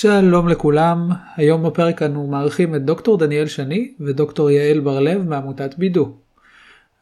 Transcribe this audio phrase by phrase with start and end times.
[0.00, 6.12] שלום לכולם, היום בפרק אנו מארחים את דוקטור דניאל שני ודוקטור יעל בר-לב מעמותת בידו.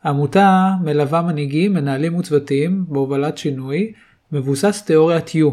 [0.02, 3.92] העמותה מלווה מנהיגים, מנהלים וצוותים בהובלת שינוי,
[4.32, 5.50] מבוסס תיאוריית U,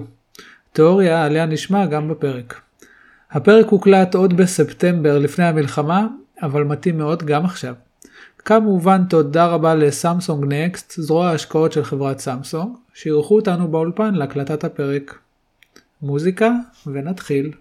[0.74, 2.62] תיאוריה עליה נשמע גם בפרק.
[3.32, 6.07] הפרק הוקלט עוד בספטמבר לפני המלחמה,
[6.41, 7.73] אבל מתאים מאוד גם עכשיו.
[8.38, 15.18] כמובן תודה רבה לסמסונג נקסט, זרוע ההשקעות של חברת סמסונג, שאירחו אותנו באולפן להקלטת הפרק.
[16.04, 16.52] מוזיקה
[16.88, 17.52] ונתחיל.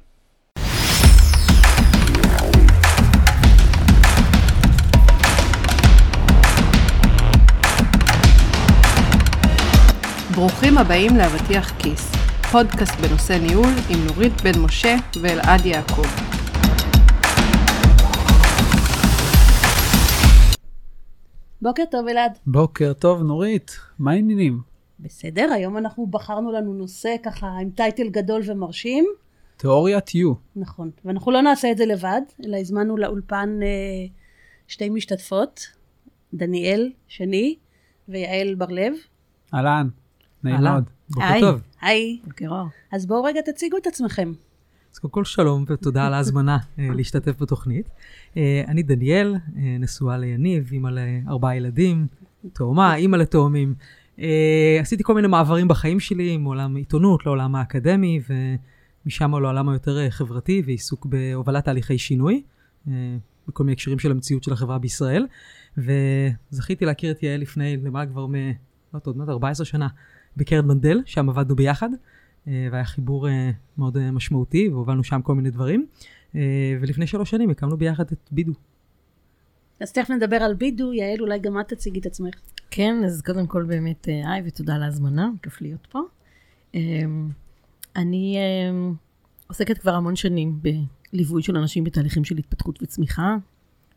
[10.34, 12.12] ברוכים הבאים לאבטיח כיס,
[12.52, 16.06] פודקאסט בנושא ניהול עם נורית בן משה ואלעד יעקב.
[21.62, 22.32] בוקר טוב אלעד.
[22.46, 24.71] בוקר טוב נורית, מה העניינים?
[25.02, 29.06] בסדר, היום אנחנו בחרנו לנו נושא ככה עם טייטל גדול ומרשים.
[29.56, 30.34] תיאוריית U.
[30.56, 33.66] נכון, ואנחנו לא נעשה את זה לבד, אלא הזמנו לאולפן אה,
[34.68, 35.66] שתי משתתפות,
[36.34, 37.56] דניאל שני
[38.08, 38.92] ויעל בר-לב.
[39.54, 39.88] אהלן,
[40.44, 40.60] נעים.
[40.60, 40.84] מאוד.
[41.10, 41.60] בוקר היי, טוב.
[41.80, 42.18] היי.
[42.24, 42.66] בוקר אור.
[42.92, 44.32] אז בואו רגע תציגו את עצמכם.
[44.92, 47.88] אז קודם כל שלום ותודה על ההזמנה אה, להשתתף בתוכנית.
[48.36, 52.06] אה, אני דניאל, אה, נשואה ליניב, אימא לארבעה ילדים,
[52.52, 53.74] תאומה, אימא לתאומים.
[54.18, 60.10] אה, עשיתי כל מיני מעברים בחיים שלי מעולם העיתונות לעולם האקדמי, ומשם לעולם היותר אה,
[60.10, 62.42] חברתי ועיסוק בהובלת תהליכי שינוי,
[62.88, 62.92] אה,
[63.48, 65.26] בכל מיני הקשרים של המציאות של החברה בישראל.
[65.78, 68.34] וזכיתי להכיר את יעל לפני למעלה כבר מ...
[68.34, 68.40] לא
[68.94, 69.88] יודעת, עוד מעט 14 שנה,
[70.36, 71.88] בקרן מנדל, שם עבדנו ביחד.
[72.48, 75.86] אה, והיה חיבור אה, מאוד אה, משמעותי, והובלנו שם כל מיני דברים.
[76.34, 76.40] אה,
[76.80, 78.52] ולפני שלוש שנים הקמנו ביחד את בידו.
[79.80, 82.34] אז תכף נדבר על בידו, יעל אולי גם את תציגי את עצמך.
[82.74, 86.00] כן, אז קודם כל באמת אה, היי ותודה על ההזמנה, כיף להיות פה.
[86.74, 87.28] אמ,
[87.96, 88.94] אני אמ,
[89.46, 90.60] עוסקת כבר המון שנים
[91.12, 93.36] בליווי של אנשים בתהליכים של התפתחות וצמיחה,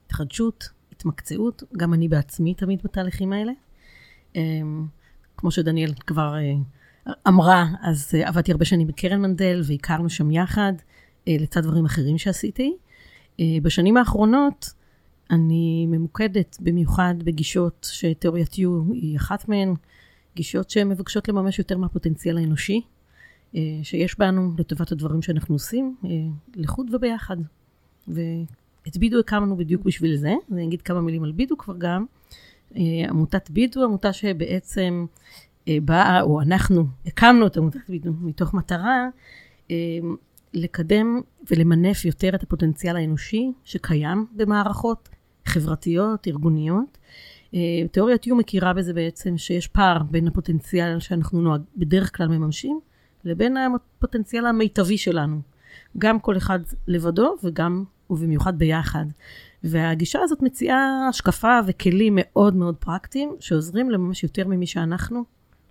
[0.06, 3.52] התחדשות, התמקצעות, גם אני בעצמי תמיד בתהליכים האלה.
[4.36, 4.88] אמ,
[5.38, 10.74] כמו שדניאל כבר אה, אמרה, אז אה, עבדתי הרבה שנים בקרן מנדל והכרנו שם יחד,
[11.28, 12.78] לצד דברים אחרים שעשיתי.
[13.62, 14.74] בשנים האחרונות,
[15.32, 19.74] אני ממוקדת במיוחד בגישות שתיאוריית U היא אחת מהן,
[20.36, 22.82] גישות שמבקשות לממש יותר מהפוטנציאל האנושי
[23.56, 26.10] אה, שיש בנו לטובת הדברים שאנחנו עושים, אה,
[26.56, 27.38] לחוד וביחד.
[28.08, 32.06] ואת בידו הקמנו בדיוק בשביל זה, אני אגיד כמה מילים על בידו כבר גם.
[32.76, 35.06] אה, עמותת בידו, עמותה שבעצם
[35.68, 39.08] אה, באה, או אנחנו הקמנו את עמותת בידו מתוך מטרה
[40.56, 41.22] לקדם
[41.52, 45.10] ולמנף יותר את הפוטנציאל האנושי שקיים במערכות
[45.46, 46.98] חברתיות, ארגוניות.
[47.54, 47.60] אה,
[47.92, 52.80] תיאוריית יו מכירה בזה בעצם שיש פער בין הפוטנציאל שאנחנו נוהג, בדרך כלל מממשים,
[53.26, 55.42] לבין הפוטנציאל המיטבי שלנו.
[55.98, 59.06] גם כל אחד לבדו וגם ובמיוחד ביחד.
[59.64, 65.24] והגישה הזאת מציעה השקפה וכלים מאוד מאוד פרקטיים, שעוזרים לממש יותר ממי שאנחנו,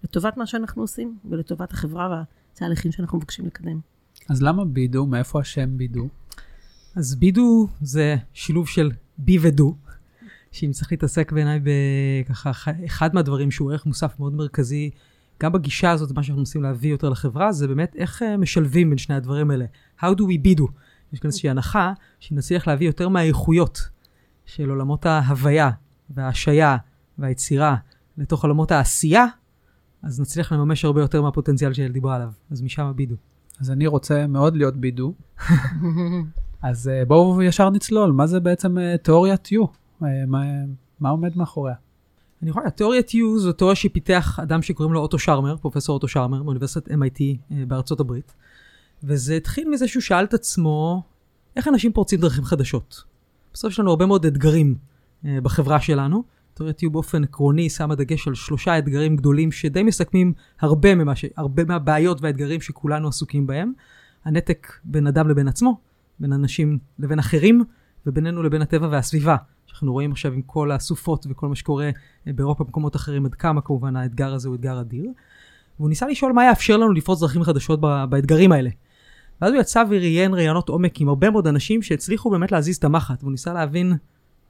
[0.05, 2.23] לטובת מה שאנחנו עושים ולטובת החברה
[2.53, 3.94] והתהליכים שאנחנו מבקשים לקדם.
[4.29, 5.07] אז למה בידו?
[5.07, 6.09] מאיפה השם בידו?
[6.97, 9.77] אז בידו זה שילוב של בי ודו,
[10.53, 12.51] שאם צריך להתעסק בעיניי בככה,
[12.85, 14.91] אחד מהדברים שהוא ערך מוסף מאוד מרכזי,
[15.43, 18.99] גם בגישה הזאת, מה שאנחנו מנסים להביא יותר לחברה, זה באמת איך אה, משלבים בין
[18.99, 19.65] שני הדברים האלה.
[20.01, 20.69] How do we בידו?
[21.13, 23.89] יש כאן איזושהי הנחה שנצליח להביא יותר מהאיכויות
[24.47, 25.71] של עולמות ההוויה
[26.11, 26.77] וההשעיה
[27.19, 27.77] והיצירה
[28.19, 29.27] לתוך עולמות העשייה,
[30.03, 32.31] אז נצליח לממש הרבה יותר מהפוטנציאל שיעל דיברה עליו.
[32.51, 33.17] אז משם הבידו.
[33.61, 35.15] אז אני רוצה מאוד להיות בידו.
[36.63, 39.67] אז אה, בואו ישר נצלול, מה זה בעצם אה, תיאוריית U?
[40.03, 40.43] אה, מה,
[41.01, 41.75] מה עומד מאחוריה?
[42.43, 46.43] אני יכול, התיאוריית U זו תיאוריה שפיתח אדם שקוראים לו אוטו שרמר, פרופסור אוטו שרמר,
[46.43, 47.21] מאוניברסיטת MIT
[47.51, 48.35] בארצות הברית.
[49.05, 51.03] וזה התחיל מזה שהוא שאל את עצמו,
[51.57, 53.05] איך אנשים פורצים דרכים חדשות?
[53.53, 54.75] בסוף יש לנו הרבה מאוד אתגרים
[55.25, 56.23] בחברה שלנו.
[56.55, 61.25] תיאוריית U באופן עקרוני שמה דגש על שלושה אתגרים גדולים שדי מסכמים הרבה, ממה ש...
[61.37, 63.73] הרבה מהבעיות והאתגרים שכולנו עסוקים בהם.
[64.25, 65.81] הנתק בין אדם לבין עצמו,
[66.21, 67.65] בין אנשים לבין אחרים,
[68.07, 69.37] ובינינו לבין הטבע והסביבה.
[69.67, 71.91] שאנחנו רואים עכשיו עם כל הסופות וכל מה שקורה
[72.27, 75.07] אה, באירופה ובמקומות אחרים, עד כמה כמובן האתגר הזה הוא אתגר אדיר.
[75.79, 78.71] והוא ניסה לשאול מה יאפשר לנו לפרוץ דרכים חדשות באתגרים האלה.
[79.41, 83.23] ואז הוא יצא וראיין ראיונות עומק עם הרבה מאוד אנשים שהצליחו באמת להזיז את המחט,
[83.23, 83.93] והוא ניסה להבין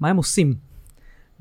[0.00, 0.54] מה הם עושים.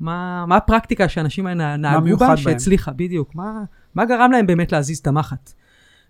[0.00, 2.36] מה, מה הפרקטיקה שהאנשים האלה נהגו בה, בהם?
[2.36, 3.34] שהצליחה, בדיוק.
[3.34, 3.64] מה,
[3.94, 5.52] מה גרם להם באמת להזיז את המחט.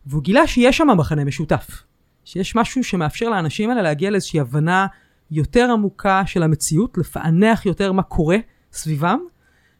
[0.06, 1.82] והוא גילה שיש שם מחנה משותף.
[2.24, 4.86] שיש משהו שמאפשר לאנשים האלה להגיע לאיזושהי הבנה
[5.30, 8.36] יותר עמוקה של המציאות, לפענח יותר מה קורה
[8.72, 9.18] סביבם,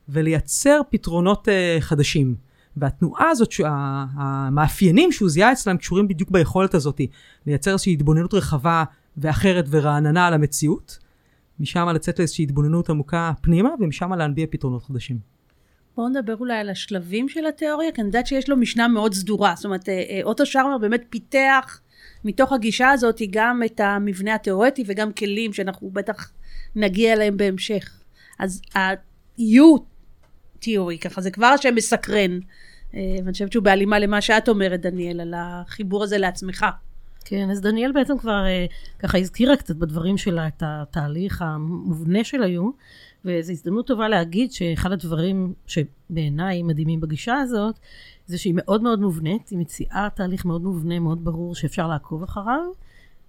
[0.09, 2.35] ולייצר פתרונות uh, חדשים.
[2.77, 7.01] והתנועה הזאת, שה- המאפיינים שהוא זיהה אצלם קשורים בדיוק ביכולת הזאת
[7.47, 8.85] לייצר איזושהי התבוננות רחבה
[9.17, 10.99] ואחרת ורעננה על המציאות.
[11.61, 15.19] משם לצאת לאיזושהי התבוננות עמוקה פנימה, ומשם להנביע פתרונות חדשים.
[15.97, 19.53] בואו נדבר אולי על השלבים של התיאוריה, כי אני יודעת שיש לו משנה מאוד סדורה.
[19.57, 21.81] זאת אומרת, אה, אה, אוטו שרמר באמת פיתח
[22.25, 26.33] מתוך הגישה הזאת גם את המבנה התיאורטי וגם כלים שאנחנו בטח
[26.77, 28.01] נגיע אליהם בהמשך.
[28.39, 29.81] אז ה-U
[30.59, 32.39] תיאורי, ככה, זה כבר השם מסקרן.
[32.95, 36.67] אה, ואני חושבת שהוא בהלימה למה שאת אומרת, דניאל, על החיבור הזה לעצמך.
[37.25, 38.67] כן, אז דניאל בעצם כבר אה,
[38.99, 42.71] ככה הזכירה קצת בדברים שלה את התהליך המובנה של היו,
[43.25, 47.79] וזו הזדמנות טובה להגיד שאחד הדברים שבעיניי מדהימים בגישה הזאת,
[48.27, 52.65] זה שהיא מאוד מאוד מובנית, היא מציעה תהליך מאוד מובנה, מאוד ברור שאפשר לעקוב אחריו,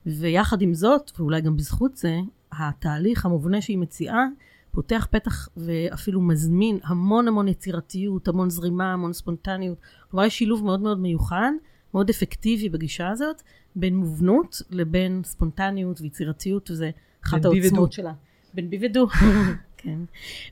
[0.05, 2.19] ויחד עם זאת, ואולי גם בזכות זה,
[2.51, 4.25] התהליך המובנה שהיא מציעה,
[4.71, 9.77] פותח פתח ואפילו מזמין המון המון יצירתיות, המון זרימה, המון ספונטניות.
[10.11, 11.51] כלומר, יש שילוב מאוד מאוד מיוחד,
[11.95, 13.41] מאוד אפקטיבי בגישה הזאת,
[13.75, 16.89] בין מובנות לבין ספונטניות ויצירתיות, וזה
[17.25, 17.91] אחת העוצמות.
[17.91, 18.13] שלה.
[18.53, 19.07] בין בי ודו.
[19.77, 19.99] כן.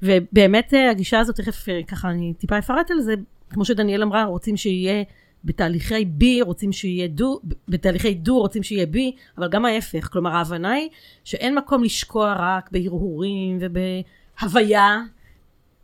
[0.03, 3.13] ובאמת אה, הגישה הזאת, תכף אה, ככה אני טיפה אפרט על זה,
[3.49, 5.03] כמו שדניאל אמרה, רוצים שיהיה
[5.43, 10.09] בתהליכי בי, רוצים שיהיה דו, בתהליכי דו רוצים שיהיה בי, אבל גם ההפך.
[10.11, 10.89] כלומר, ההבנה היא
[11.23, 15.01] שאין מקום לשקוע רק בהרהורים ובהוויה,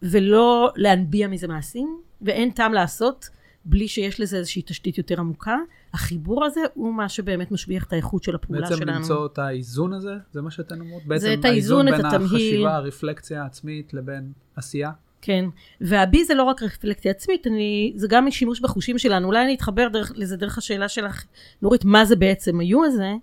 [0.01, 3.29] ולא להנביע מזה מעשים, ואין טעם לעשות
[3.65, 5.57] בלי שיש לזה איזושהי תשתית יותר עמוקה.
[5.93, 8.97] החיבור הזה הוא מה שבאמת משביח את האיכות של הפעולה בעצם שלנו.
[8.97, 11.03] למצוא את האיזון הזה, זה מה שאתן אומרות?
[11.05, 12.25] בעצם את האיזון, את בין התמהיל.
[12.25, 14.91] החשיבה, הרפלקציה העצמית לבין עשייה?
[15.21, 15.45] כן,
[15.81, 19.27] והבי זה לא רק רפלקציה עצמית, אני, זה גם שימוש בחושים שלנו.
[19.27, 21.23] אולי אני אתחבר דרך, לזה דרך השאלה שלך,
[21.61, 23.13] נורית, מה זה בעצם היו הזה?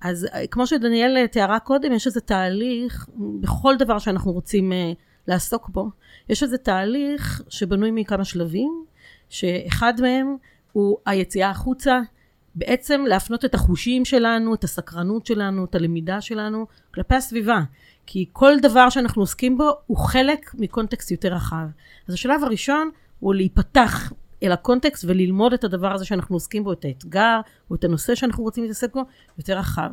[0.00, 3.08] אז אה, כמו שדניאל אה, תיארה קודם, יש איזה תהליך,
[3.40, 4.74] בכל דבר שאנחנו רוצים uh,
[5.28, 5.90] לעסוק בו,
[6.28, 8.84] יש איזה תהליך שבנוי מכמה שלבים,
[9.30, 10.36] שאחד מהם
[10.72, 12.00] הוא היציאה החוצה,
[12.54, 17.60] בעצם להפנות את החושים שלנו, את הסקרנות שלנו, את הלמידה שלנו, כלפי הסביבה.
[18.06, 21.66] כי כל דבר שאנחנו עוסקים בו הוא חלק מקונטקסט יותר רחב.
[22.08, 22.90] אז השלב הראשון
[23.20, 24.12] הוא להיפתח
[24.42, 27.40] אל הקונטקסט וללמוד את הדבר הזה שאנחנו עוסקים בו, את האתגר
[27.70, 29.00] או את הנושא שאנחנו רוצים להתעסק בו,
[29.38, 29.90] יותר רחב.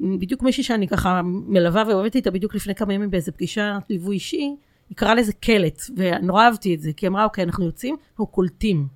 [0.00, 4.56] בדיוק מישהי שאני ככה מלווה ועובדת איתה בדיוק לפני כמה ימים באיזה פגישה ליווי אישי,
[4.90, 8.26] היא קראה לזה קלט, ונורא אהבתי את זה, כי היא אמרה, אוקיי, אנחנו יוצאים, אנחנו
[8.26, 8.86] קולטים.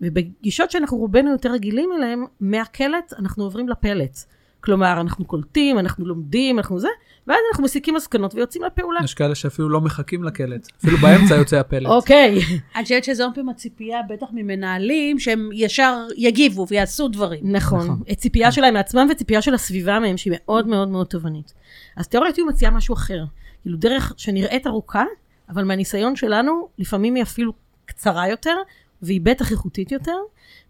[0.00, 4.18] ובגישות שאנחנו רובנו יותר רגילים אליהן, מהקלט אנחנו עוברים לפלט.
[4.60, 6.88] כלומר, אנחנו קולטים, אנחנו לומדים, אנחנו זה,
[7.26, 9.00] ואז אנחנו מסיקים מסקנות ויוצאים לפעולה.
[9.04, 11.86] יש כאלה שאפילו לא מחכים לקלט, אפילו באמצע יוצא הפלט.
[11.86, 12.40] אוקיי.
[12.76, 17.52] אני חושבת שזו פעם הציפייה, בטח ממנהלים, שהם ישר יגיבו ויעשו דברים.
[17.52, 17.84] נכון.
[17.84, 18.14] נכון.
[18.16, 21.54] ציפייה שלהם מעצמם וציפייה של הסביבה מהם, שהיא מאוד מאוד מאוד תובענית.
[21.96, 23.24] אז תיאוריית הוא מציעה משהו אחר.
[23.62, 25.04] כאילו דרך שנראית ארוכה,
[25.48, 27.52] אבל מהניסיון שלנו, לפעמים היא אפילו
[27.84, 28.56] קצרה יותר,
[29.02, 30.16] והיא בטח איכותית יותר,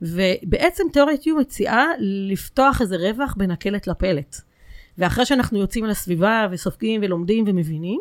[0.02, 4.36] ובעצם תיאוריית יו מציעה לפתוח איזה רווח בין הקלט לפלט.
[4.98, 8.00] ואחרי שאנחנו יוצאים לסביבה וסופגים ולומדים ומבינים,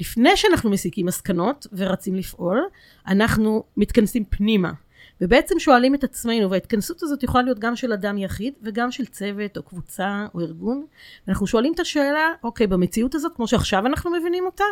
[0.00, 2.68] לפני שאנחנו מסיקים מסקנות ורצים לפעול,
[3.06, 4.72] אנחנו מתכנסים פנימה.
[5.20, 9.56] ובעצם שואלים את עצמנו, וההתכנסות הזאת יכולה להיות גם של אדם יחיד וגם של צוות
[9.56, 10.86] או קבוצה או ארגון.
[11.26, 14.64] ואנחנו שואלים את השאלה, אוקיי, במציאות הזאת, כמו שעכשיו אנחנו מבינים אותה,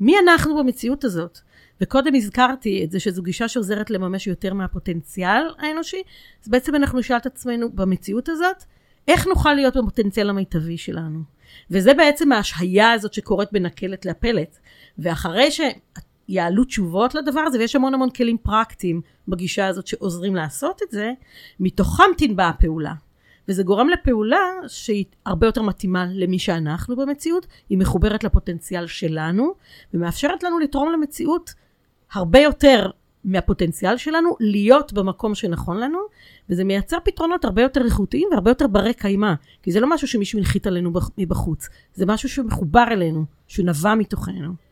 [0.00, 1.38] מי אנחנו במציאות הזאת?
[1.80, 6.02] וקודם הזכרתי את זה שזו גישה שעוזרת לממש יותר מהפוטנציאל האנושי,
[6.42, 8.64] אז בעצם אנחנו נשאל את עצמנו במציאות הזאת,
[9.08, 11.20] איך נוכל להיות בפוטנציאל המיטבי שלנו?
[11.70, 14.58] וזה בעצם ההשהיה הזאת שקורית בין הקלט לפלט.
[14.98, 20.90] ואחרי שיעלו תשובות לדבר הזה, ויש המון המון כלים פרקטיים בגישה הזאת שעוזרים לעשות את
[20.90, 21.12] זה,
[21.60, 22.94] מתוכם תנבע הפעולה.
[23.50, 24.38] וזה גורם לפעולה
[24.68, 29.54] שהיא הרבה יותר מתאימה למי שאנחנו במציאות, היא מחוברת לפוטנציאל שלנו,
[29.94, 31.54] ומאפשרת לנו לתרום למציאות
[32.12, 32.90] הרבה יותר
[33.24, 35.98] מהפוטנציאל שלנו, להיות במקום שנכון לנו,
[36.50, 40.38] וזה מייצר פתרונות הרבה יותר איכותיים והרבה יותר ברי קיימא, כי זה לא משהו שמישהו
[40.38, 44.69] הנחית עלינו מבחוץ, זה משהו שמחובר אלינו, שנבע מתוכנו.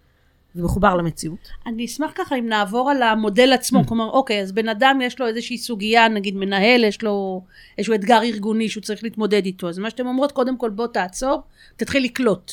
[0.55, 1.49] זה מחובר למציאות.
[1.67, 5.26] אני אשמח ככה אם נעבור על המודל עצמו, כלומר, אוקיי, אז בן אדם יש לו
[5.26, 7.45] איזושהי סוגיה, נגיד מנהל, יש לו
[7.78, 11.43] איזשהו אתגר ארגוני שהוא צריך להתמודד איתו, אז מה שאתם אומרות, קודם כל בוא תעצור,
[11.76, 12.52] תתחיל לקלוט.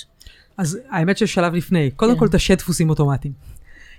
[0.57, 2.19] אז האמת ששלב לפני, קודם כן.
[2.19, 3.33] כל תשת דפוסים אוטומטיים.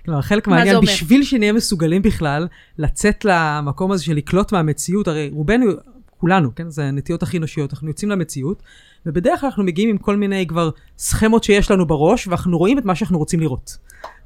[0.05, 0.81] כלומר, חלק מהעניין?
[0.81, 5.71] בשביל שנהיה מסוגלים בכלל לצאת למקום הזה של לקלוט מהמציאות, הרי רובנו,
[6.17, 8.63] כולנו, כן, זה הנטיות הכי אנושיות, אנחנו יוצאים למציאות,
[9.07, 12.85] ובדרך כלל אנחנו מגיעים עם כל מיני כבר סכמות שיש לנו בראש, ואנחנו רואים את
[12.85, 13.77] מה שאנחנו רוצים לראות.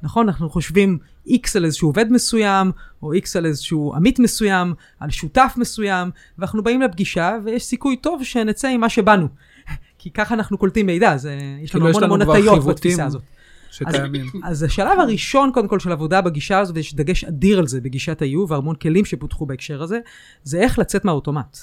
[0.02, 0.28] נכון?
[0.28, 0.98] אנחנו חושבים
[1.28, 2.72] X על איזשהו עובד מסוים,
[3.02, 8.24] או X על איזשהו עמית מסוים, על שותף מסוים, ואנחנו באים לפגישה, ויש סיכוי טוב
[8.24, 9.28] שנצא עם מה שבאנו.
[9.98, 12.64] כי ככה אנחנו קולטים מידע, זה, יש לנו כאילו המון המון הטיות.
[12.64, 13.22] בתפיסה הזאת.
[13.70, 14.26] שקיימים.
[14.44, 18.22] אז השלב הראשון, קודם כל, של עבודה בגישה הזו, ויש דגש אדיר על זה בגישת
[18.22, 19.98] ה-U, והמון כלים שפותחו בהקשר הזה,
[20.42, 21.58] זה איך לצאת מהאוטומט.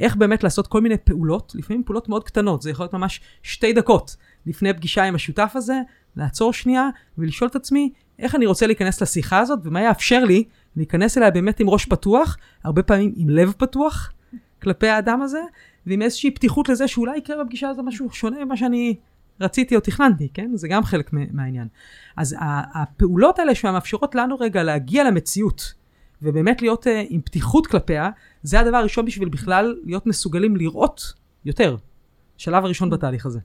[0.00, 3.72] איך באמת לעשות כל מיני פעולות, לפעמים פעולות מאוד קטנות, זה יכול להיות ממש שתי
[3.72, 4.16] דקות
[4.46, 5.80] לפני פגישה עם השותף הזה,
[6.16, 6.88] לעצור שנייה
[7.18, 10.44] ולשאול את עצמי, איך אני רוצה להיכנס לשיחה הזאת, ומה יאפשר לי
[10.76, 14.12] להיכנס אליה באמת עם ראש פתוח, הרבה פעמים עם לב פתוח
[14.62, 15.40] כלפי האדם הזה,
[15.86, 18.96] ועם איזושהי פתיחות לזה שאולי יקרה בפגישה הזו משהו שונה ממה שאני
[19.40, 20.50] רציתי או תכננתי, כן?
[20.54, 21.68] זה גם חלק מהעניין.
[22.16, 22.36] אז
[22.74, 25.74] הפעולות האלה שמאפשרות לנו רגע להגיע למציאות,
[26.22, 28.10] ובאמת להיות uh, עם פתיחות כלפיה,
[28.42, 31.12] זה הדבר הראשון בשביל בכלל להיות מסוגלים לראות
[31.44, 31.76] יותר.
[32.38, 33.38] שלב הראשון בתהליך הזה.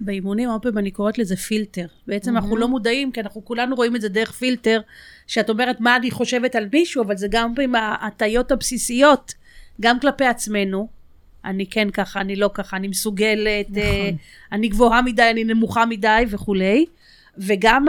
[0.00, 1.86] באימונים, הרבה פעמים אני קוראת לזה פילטר.
[2.06, 4.80] בעצם אנחנו לא מודעים, כי אנחנו כולנו רואים את זה דרך פילטר,
[5.26, 9.34] שאת אומרת מה אני חושבת על מישהו, אבל זה גם עם ההטיות הבסיסיות,
[9.80, 10.88] גם כלפי עצמנו.
[11.44, 13.82] אני כן ככה, אני לא ככה, אני מסוגלת, נכון.
[13.82, 14.10] אה,
[14.52, 16.86] אני גבוהה מדי, אני נמוכה מדי וכולי.
[17.38, 17.86] וגם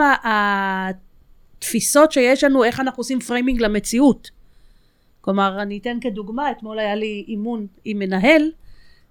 [1.60, 4.30] התפיסות שיש לנו, איך אנחנו עושים framing למציאות.
[5.20, 8.50] כלומר, אני אתן כדוגמה, אתמול היה לי אימון עם מנהל,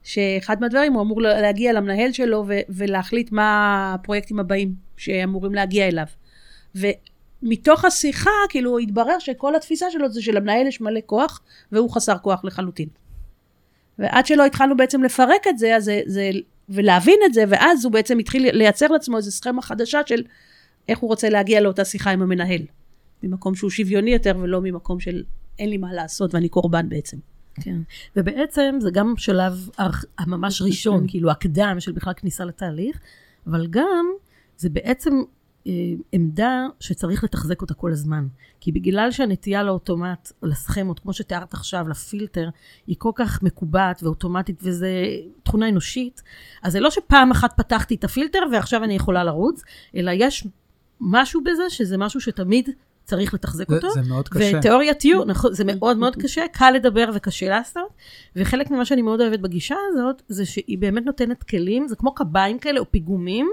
[0.03, 6.05] שאחד מהדברים הוא אמור להגיע למנהל שלו ו- ולהחליט מה הפרויקטים הבאים שאמורים להגיע אליו.
[6.75, 11.41] ומתוך השיחה, כאילו, התברר שכל התפיסה שלו זה שלמנהל יש מלא כוח,
[11.71, 12.87] והוא חסר כוח לחלוטין.
[13.99, 16.29] ועד שלא התחלנו בעצם לפרק את זה, אז זה, זה,
[16.69, 20.23] ולהבין את זה, ואז הוא בעצם התחיל לייצר לעצמו איזו סכמה חדשה של
[20.87, 22.61] איך הוא רוצה להגיע לאותה שיחה עם המנהל.
[23.23, 25.23] ממקום שהוא שוויוני יותר, ולא ממקום של
[25.59, 27.17] אין לי מה לעשות ואני קורבן בעצם.
[27.61, 27.77] כן,
[28.15, 29.69] ובעצם זה גם שלב
[30.19, 32.99] הממש ראשון, כאילו הקדם של בכלל כניסה לתהליך,
[33.47, 34.05] אבל גם
[34.57, 35.21] זה בעצם
[35.67, 35.73] אה,
[36.11, 38.27] עמדה שצריך לתחזק אותה כל הזמן.
[38.59, 42.49] כי בגלל שהנטייה לאוטומט, לסכמות, כמו שתיארת עכשיו, לפילטר,
[42.87, 45.05] היא כל כך מקובעת ואוטומטית, וזה
[45.43, 46.23] תכונה אנושית,
[46.63, 49.63] אז זה לא שפעם אחת פתחתי את הפילטר ועכשיו אני יכולה לרוץ,
[49.95, 50.47] אלא יש
[51.01, 52.69] משהו בזה שזה משהו שתמיד
[53.09, 53.89] צריך לתחזק אותו.
[53.91, 54.57] זה מאוד קשה.
[54.57, 57.87] ותיאוריית יו, נכון, זה מאוד מאוד קשה, קל לדבר וקשה לעשות.
[58.35, 62.59] וחלק ממה שאני מאוד אוהבת בגישה הזאת, זה שהיא באמת נותנת כלים, זה כמו קביים
[62.59, 63.49] כאלה או פיגומים,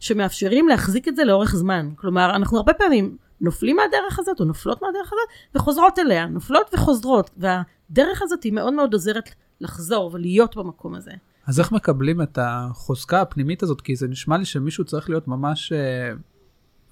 [0.00, 1.88] שמאפשרים להחזיק את זה לאורך זמן.
[1.96, 7.30] כלומר, אנחנו הרבה פעמים נופלים מהדרך הזאת, או נופלות מהדרך הזאת, וחוזרות אליה, נופלות וחוזרות.
[7.36, 9.30] והדרך הזאת היא מאוד מאוד עוזרת
[9.60, 11.12] לחזור ולהיות במקום הזה.
[11.46, 13.80] אז איך מקבלים את החוזקה הפנימית הזאת?
[13.80, 15.72] כי זה נשמע לי שמישהו צריך להיות ממש...
[15.72, 16.12] אה,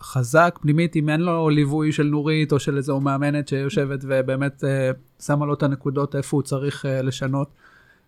[0.02, 4.90] חזק פנימית אם אין לו ליווי של נורית או של איזו מאמנת שיושבת ובאמת אה,
[5.20, 7.48] שמה לו את הנקודות איפה הוא צריך אה, לשנות.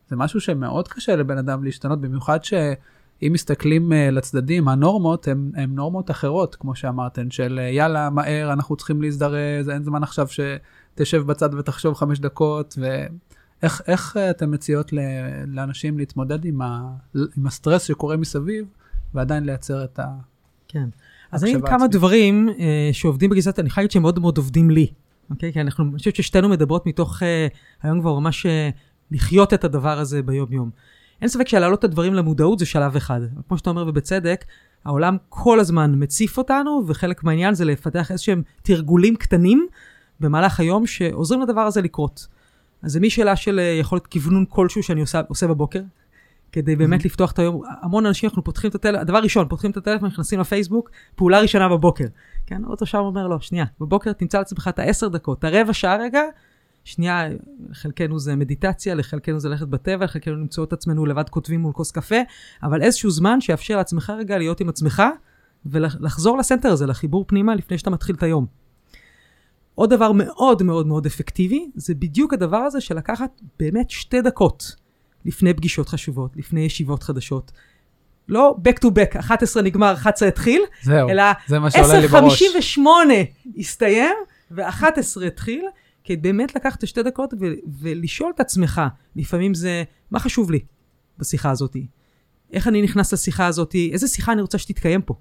[0.09, 6.11] זה משהו שמאוד קשה לבן אדם להשתנות, במיוחד שאם מסתכלים אה, לצדדים, הנורמות הן נורמות
[6.11, 11.54] אחרות, כמו שאמרתן, של אה, יאללה, מהר, אנחנו צריכים להזדרז, אין זמן עכשיו שתשב בצד
[11.54, 14.92] ותחשוב חמש דקות, ואיך איך אתן מציעות
[15.47, 16.82] לאנשים להתמודד עם, ה,
[17.14, 18.64] עם הסטרס שקורה מסביב,
[19.14, 20.06] ועדיין לייצר את ה...
[20.68, 20.88] כן.
[21.33, 22.61] אז אני עם כמה דברים uh,
[22.93, 24.87] שעובדים בגזרת, אני חייבת שהם מאוד מאוד עובדים לי,
[25.31, 25.53] אוקיי?
[25.53, 27.25] כי אנחנו, אני חושבת ששתינו מדברות מתוך uh,
[27.83, 28.49] היום כבר ממש uh,
[29.11, 30.71] לחיות את הדבר הזה ביום-יום.
[31.21, 33.21] אין ספק שלהעלות את הדברים למודעות זה שלב אחד.
[33.49, 34.45] כמו שאתה אומר ובצדק,
[34.85, 39.67] העולם כל הזמן מציף אותנו, וחלק מהעניין זה לפתח איזשהם תרגולים קטנים
[40.21, 42.27] במהלך היום שעוזרים לדבר הזה לקרות.
[42.83, 45.81] אז זה משאלה של יכולת כוונון כלשהו שאני עושה, עושה בבוקר,
[46.52, 47.62] כדי באמת לפתוח את היום.
[47.83, 51.69] המון אנשים, אנחנו פותחים את הטלפון, הדבר ראשון, פותחים את הטלפון, נכנסים לפייסבוק, פעולה ראשונה
[51.69, 52.07] בבוקר.
[52.47, 55.97] כן, אותו שם אומר לו, שנייה, בבוקר תמצא לעצמך את העשר דקות, את הרבע שעה
[55.97, 56.21] רגע,
[56.85, 57.28] שנייה,
[57.71, 61.90] לחלקנו זה מדיטציה, לחלקנו זה ללכת בטבע, לחלקנו למצוא את עצמנו לבד כותבים מול כוס
[61.90, 62.16] קפה,
[62.62, 65.02] אבל איזשהו זמן שיאפשר לעצמך רגע להיות עם עצמך,
[65.66, 68.47] ולחזור לסנטר הזה, לחיבור פנימה, לפני שאתה מתחיל את היום.
[69.75, 74.76] עוד דבר מאוד מאוד מאוד אפקטיבי, זה בדיוק הדבר הזה של לקחת באמת שתי דקות.
[75.25, 77.53] לפני פגישות חשובות, לפני ישיבות חדשות.
[78.29, 82.43] לא back to back, 11 נגמר, 11 התחיל, זהו, אלא זה מה שעולה לי בראש.
[82.43, 82.79] 10:58
[83.59, 84.17] הסתיים,
[84.50, 85.65] ו-11 התחיל,
[86.05, 88.81] כדי באמת לקחת את השתי דקות ו- ולשאול את עצמך,
[89.17, 90.59] לפעמים זה, מה חשוב לי
[91.19, 91.77] בשיחה הזאת?
[92.53, 93.75] איך אני נכנס לשיחה הזאת?
[93.93, 95.15] איזה שיחה אני רוצה שתתקיים פה?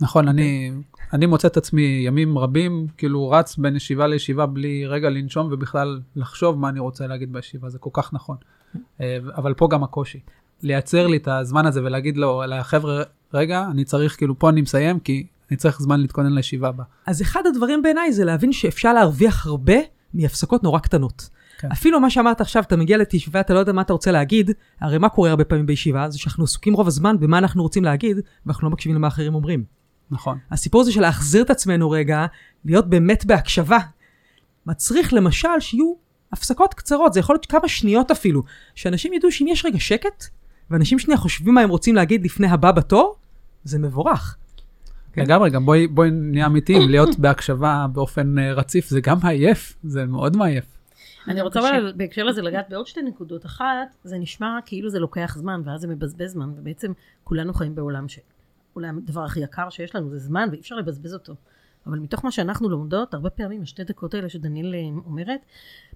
[0.00, 0.72] נכון, אני,
[1.12, 6.00] אני מוצא את עצמי ימים רבים, כאילו רץ בין ישיבה לישיבה בלי רגע לנשום ובכלל
[6.16, 8.36] לחשוב מה אני רוצה להגיד בישיבה, זה כל כך נכון.
[9.00, 10.20] אה, אבל פה גם הקושי.
[10.62, 13.02] לייצר לי את הזמן הזה ולהגיד לו, לחבר'ה,
[13.34, 16.86] רגע, אני צריך, כאילו, פה אני מסיים, כי אני צריך זמן להתכונן לישיבה הבאה.
[17.06, 19.74] אז אחד הדברים בעיניי זה להבין שאפשר להרוויח הרבה
[20.14, 21.28] מהפסקות נורא קטנות.
[21.58, 21.68] כן.
[21.72, 24.98] אפילו מה שאמרת עכשיו, אתה מגיע לישיבה, אתה לא יודע מה אתה רוצה להגיד, הרי
[24.98, 26.10] מה קורה הרבה פעמים בישיבה?
[26.10, 28.16] זה שאנחנו עסוקים רוב הזמן במה אנחנו רוצים להגיד,
[28.46, 29.64] ואנחנו לא מקשיבים למה אחרים אומרים.
[30.10, 30.38] נכון.
[30.50, 32.26] הסיפור הזה של להחזיר את עצמנו רגע,
[32.64, 33.78] להיות באמת בהקשבה,
[34.66, 35.94] מצריך למשל שיהיו
[36.32, 38.42] הפסקות קצרות, זה יכול להיות כמה שניות אפילו,
[38.74, 40.24] שאנשים ידעו שאם יש רגע שקט,
[40.70, 43.16] ואנשים שנייה חושבים מה הם רוצים להגיד לפני הבא בתור,
[43.64, 44.36] זה מבורך.
[45.16, 50.04] לגמרי, גם בואי בואי נהיה אמיתיים, להיות בהקשבה באופן אה, רציף זה גם מעייף, זה
[50.04, 50.64] מאוד מעייף.
[51.28, 51.60] אני רוצה.
[51.60, 53.46] אבל בהקשר לזה לגעת בעוד שתי נקודות.
[53.46, 56.92] אחת, זה נשמע כאילו זה לוקח זמן, ואז זה מבזבז זמן, ובעצם
[57.24, 58.18] כולנו חיים בעולם ש...
[58.76, 61.34] אולי הדבר הכי יקר שיש לנו זה זמן, ואי אפשר לבזבז אותו.
[61.86, 65.40] אבל מתוך מה שאנחנו לומדות, הרבה פעמים השתי דקות האלה שדניאל אה, אומרת,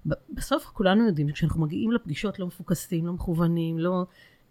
[0.07, 4.05] ב- בסוף כולנו יודעים שכשאנחנו מגיעים לפגישות לא מפוקסים, לא מכוונים, לא...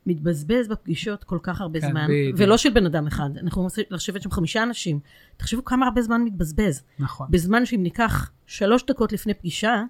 [0.06, 2.36] מתבזבז בפגישות כל כך הרבה כן, זמן, בדיוק.
[2.38, 3.30] ולא של בן אדם אחד.
[3.42, 5.00] אנחנו רוצים לשבת שם חמישה אנשים.
[5.36, 6.82] תחשבו כמה הרבה זמן מתבזבז.
[6.98, 7.26] נכון.
[7.30, 9.82] בזמן שאם ניקח שלוש דקות לפני פגישה,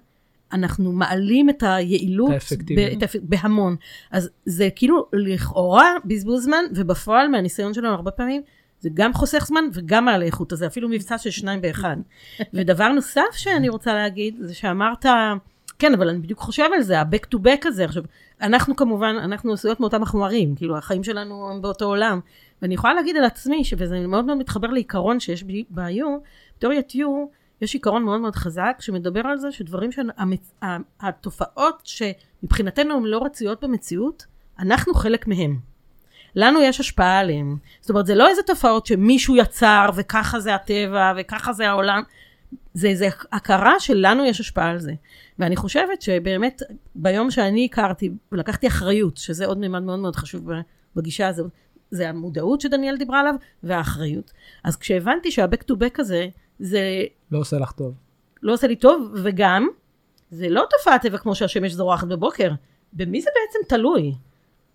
[0.53, 2.31] אנחנו מעלים את היעילות.
[2.75, 3.75] ב- את האפ- בהמון.
[4.11, 8.41] אז זה כאילו לכאורה בזבוז זמן, ובפועל מהניסיון שלנו הרבה פעמים,
[8.81, 11.97] זה גם חוסך זמן וגם מעלה איכות, אז זה אפילו מבצע של שניים באחד.
[12.53, 15.05] ודבר נוסף שאני רוצה להגיד, זה שאמרת,
[15.79, 17.85] כן, אבל אני בדיוק חושב על זה, ה-back to back הזה.
[17.85, 18.03] עכשיו,
[18.41, 22.19] אנחנו כמובן, אנחנו עשויות מאותם החומרים, כאילו החיים שלנו הם באותו עולם.
[22.61, 26.05] ואני יכולה להגיד על עצמי, וזה מאוד מאוד מתחבר לעיקרון שיש ב-U,
[26.57, 26.97] בתיאוריית U,
[27.61, 34.25] יש עיקרון מאוד מאוד חזק שמדבר על זה שדברים שהתופעות שמבחינתנו הן לא רצויות במציאות,
[34.59, 35.70] אנחנו חלק מהם.
[36.35, 37.57] לנו יש השפעה עליהם.
[37.81, 42.03] זאת אומרת, זה לא איזה תופעות שמישהו יצר וככה זה הטבע וככה זה העולם.
[42.73, 44.93] זה, זה הכרה שלנו יש השפעה על זה.
[45.39, 46.61] ואני חושבת שבאמת
[46.95, 50.49] ביום שאני הכרתי ולקחתי אחריות, שזה עוד מימד מאוד מאוד חשוב
[50.95, 51.47] בגישה הזו,
[51.91, 54.31] זה המודעות שדניאל דיברה עליו והאחריות.
[54.63, 56.27] אז כשהבנתי שה-back to back הזה,
[56.59, 56.81] זה
[57.31, 57.93] לא עושה לך טוב.
[58.43, 59.67] לא עושה לי טוב, וגם,
[60.31, 62.51] זה לא תופעת טבע כמו שהשמש זורחת בבוקר.
[62.93, 64.13] במי זה בעצם תלוי?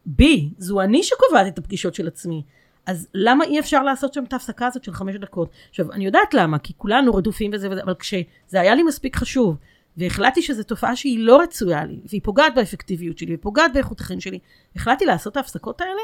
[0.06, 2.42] בי, זו אני שקובעת את הפגישות של עצמי.
[2.86, 5.50] אז למה אי אפשר לעשות שם את ההפסקה הזאת של חמש דקות?
[5.70, 9.56] עכשיו, אני יודעת למה, כי כולנו רדופים וזה וזה, אבל כשזה היה לי מספיק חשוב,
[9.96, 14.38] והחלטתי שזו תופעה שהיא לא רצויה לי, והיא פוגעת באפקטיביות שלי, ופוגעת באיכות החיים שלי,
[14.76, 16.02] החלטתי לעשות את ההפסקות האלה,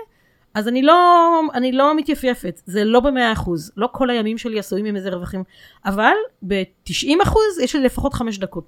[0.54, 4.84] אז אני לא, אני לא מתייפייפת, זה לא במאה אחוז, לא כל הימים שלי עשויים
[4.84, 5.44] עם איזה רווחים,
[5.84, 6.14] אבל
[6.48, 8.66] ב-90 אחוז יש לי לפחות חמש דקות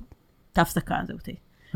[0.53, 1.29] את ההפסקה הזאת.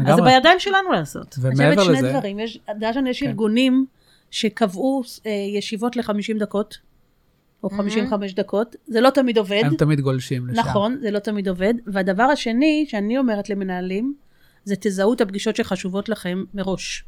[0.07, 0.23] אז זה.
[0.23, 1.39] בידיים שלנו לעשות.
[1.39, 3.27] אני ומעבר חושבת שני לזה, דברים, יש, דשן יש כן.
[3.27, 3.87] ארגונים
[4.31, 6.79] שקבעו אה, ישיבות ל-50 דקות,
[7.63, 10.61] או 55 דקות, זה לא תמיד עובד, הם תמיד גולשים לשם.
[10.61, 14.15] נכון, זה לא תמיד עובד, והדבר השני שאני אומרת למנהלים,
[14.65, 17.05] זה תזהו את הפגישות שחשובות לכם מראש.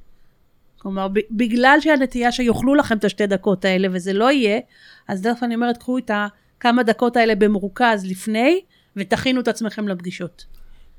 [0.78, 4.60] כלומר, ב- בגלל שהנטייה שיאכלו לכם את השתי דקות האלה, וזה לא יהיה,
[5.08, 8.60] אז דרך אני אומרת, קחו את הכמה דקות האלה במרוכז לפני,
[8.96, 10.44] ותכינו את עצמכם לפגישות.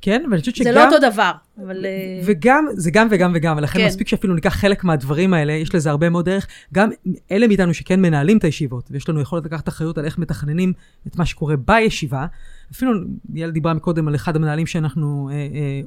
[0.01, 0.63] כן, ואני חושבת שגם...
[0.63, 1.31] זה לא אותו דבר,
[1.63, 1.85] אבל...
[1.85, 3.85] אה, וגם, זה גם וגם וגם, ולכן כן.
[3.85, 6.47] מספיק שאפילו ניקח חלק מהדברים האלה, יש לזה הרבה מאוד ערך.
[6.73, 6.89] גם
[7.31, 10.73] אלה מאיתנו שכן מנהלים את הישיבות, ויש לנו יכולת לקחת אחריות על איך מתכננים
[11.07, 12.25] את מה שקורה בישיבה.
[12.71, 12.91] אפילו,
[13.33, 15.81] יעל דיברה מקודם על אחד המנהלים שאנחנו אה, אה,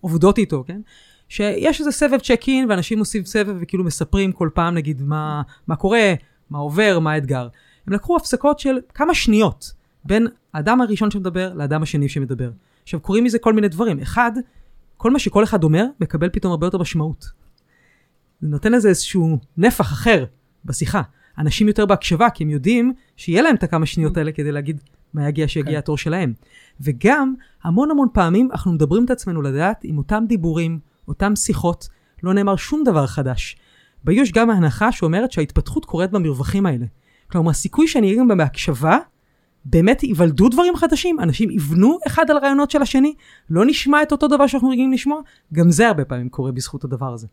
[0.00, 0.80] עובדות איתו, כן?
[1.28, 5.76] שיש איזה סבב צ'ק אין, ואנשים עושים סבב וכאילו מספרים כל פעם, נגיד, מה, מה
[5.76, 6.14] קורה,
[6.50, 7.48] מה עובר, מה האתגר.
[7.86, 9.72] הם לקחו הפסקות של כמה שניות
[10.04, 12.50] בין האדם הראשון שמדבר לאדם השני שמדבר.
[12.88, 14.00] עכשיו, קוראים מזה כל מיני דברים.
[14.00, 14.32] אחד,
[14.96, 17.30] כל מה שכל אחד אומר, מקבל פתאום הרבה יותר משמעות.
[18.40, 20.24] זה נותן לזה איזשהו נפח אחר
[20.64, 21.02] בשיחה.
[21.38, 24.80] אנשים יותר בהקשבה, כי הם יודעים שיהיה להם את הכמה שניות האלה כדי להגיד
[25.14, 25.78] מה יגיע שיגיע כן.
[25.78, 26.32] התור שלהם.
[26.80, 31.88] וגם, המון המון פעמים אנחנו מדברים את עצמנו לדעת עם אותם דיבורים, אותם שיחות,
[32.22, 33.56] לא נאמר שום דבר חדש.
[34.04, 36.86] ביו יש גם ההנחה שאומרת שההתפתחות קורית במרווחים האלה.
[37.30, 38.98] כלומר, הסיכוי שאני אהיה גם בהקשבה,
[39.70, 43.14] באמת ייוולדו דברים חדשים, אנשים יבנו אחד על רעיונות של השני,
[43.50, 45.20] לא נשמע את אותו דבר שאנחנו רגילים לשמוע,
[45.52, 47.26] גם זה הרבה פעמים קורה בזכות הדבר הזה.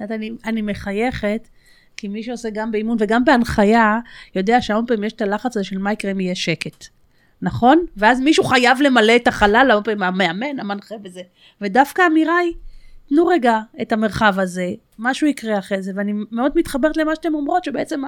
[0.00, 1.48] אני, אני מחייכת,
[1.96, 3.98] כי מי שעושה גם באימון וגם בהנחיה,
[4.34, 6.84] יודע שהרבה פעמים יש את הלחץ הזה של מה יקרה אם יהיה שקט.
[7.42, 7.78] נכון?
[7.96, 11.20] ואז מישהו חייב למלא את החלל, הרבה פעמים המאמן, המנחה וזה.
[11.60, 12.52] ודווקא האמירה היא,
[13.08, 17.64] תנו רגע את המרחב הזה, משהו יקרה אחרי זה, ואני מאוד מתחברת למה שאתן אומרות,
[17.64, 18.02] שבעצם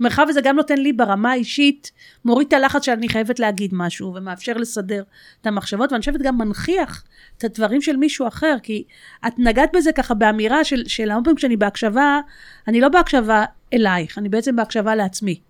[0.00, 1.92] המרחב הזה גם נותן לי ברמה האישית,
[2.24, 5.02] מוריד את הלחץ שאני חייבת להגיד משהו, ומאפשר לסדר
[5.40, 7.04] את המחשבות, ואני חושבת גם מנכיח
[7.38, 8.84] את הדברים של מישהו אחר, כי
[9.26, 12.20] את נגעת בזה ככה באמירה של, של הרבה פעמים כשאני בהקשבה,
[12.68, 15.40] אני לא בהקשבה אלייך, אני בעצם בהקשבה לעצמי.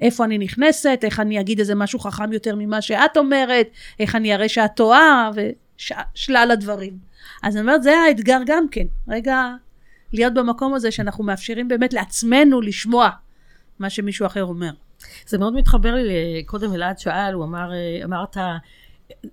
[0.00, 3.68] איפה אני נכנסת, איך אני אגיד איזה משהו חכם יותר ממה שאת אומרת,
[4.00, 5.30] איך אני אראה שאת טועה,
[5.76, 6.98] ושלל הדברים.
[7.42, 9.50] אז אני אומרת, זה האתגר גם כן, רגע
[10.12, 13.10] להיות במקום הזה שאנחנו מאפשרים באמת לעצמנו לשמוע
[13.78, 14.70] מה שמישהו אחר אומר.
[15.26, 18.36] זה מאוד מתחבר לי, קודם אלעד שאל, הוא אמר, אה, אמרת,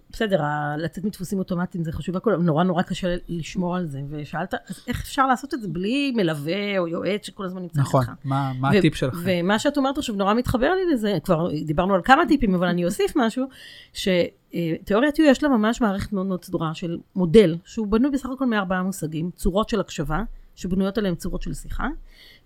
[0.10, 0.42] בסדר,
[0.78, 4.84] לצאת מדפוסים אוטומטיים זה חשוב הכל, אבל נורא נורא קשה לשמור על זה, ושאלת, אז
[4.88, 8.12] איך אפשר לעשות את זה בלי מלווה או יועץ שכל הזמן נמצא נכון, איתך?
[8.24, 9.20] מה מה ו- הטיפ שלך?
[9.24, 12.86] ומה שאת אומרת עכשיו נורא מתחבר לי לזה, כבר דיברנו על כמה טיפים, אבל אני
[12.86, 13.46] אוסיף משהו,
[13.94, 18.46] שתיאוריית U יש לה ממש מערכת מאוד מאוד סדורה של מודל, שהוא בנוי בסך הכל
[18.46, 20.24] מארבעה מושגים, צורות של הקשבה,
[20.56, 21.88] שבנויות עליהן צורות של שיחה,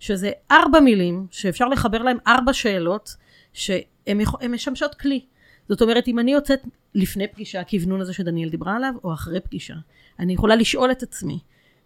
[0.00, 3.16] שזה ארבע מילים שאפשר לחבר להן ארבע שאלות
[3.52, 5.20] שהן משמשות כלי.
[5.68, 6.60] זאת אומרת, אם אני יוצאת
[6.94, 9.74] לפני פגישה, הכוונון הזה שדניאל דיברה עליו, או אחרי פגישה,
[10.18, 11.38] אני יכולה לשאול את עצמי,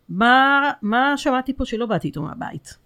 [0.08, 2.78] מה, מה שמעתי פה שלא באתי איתו מהבית?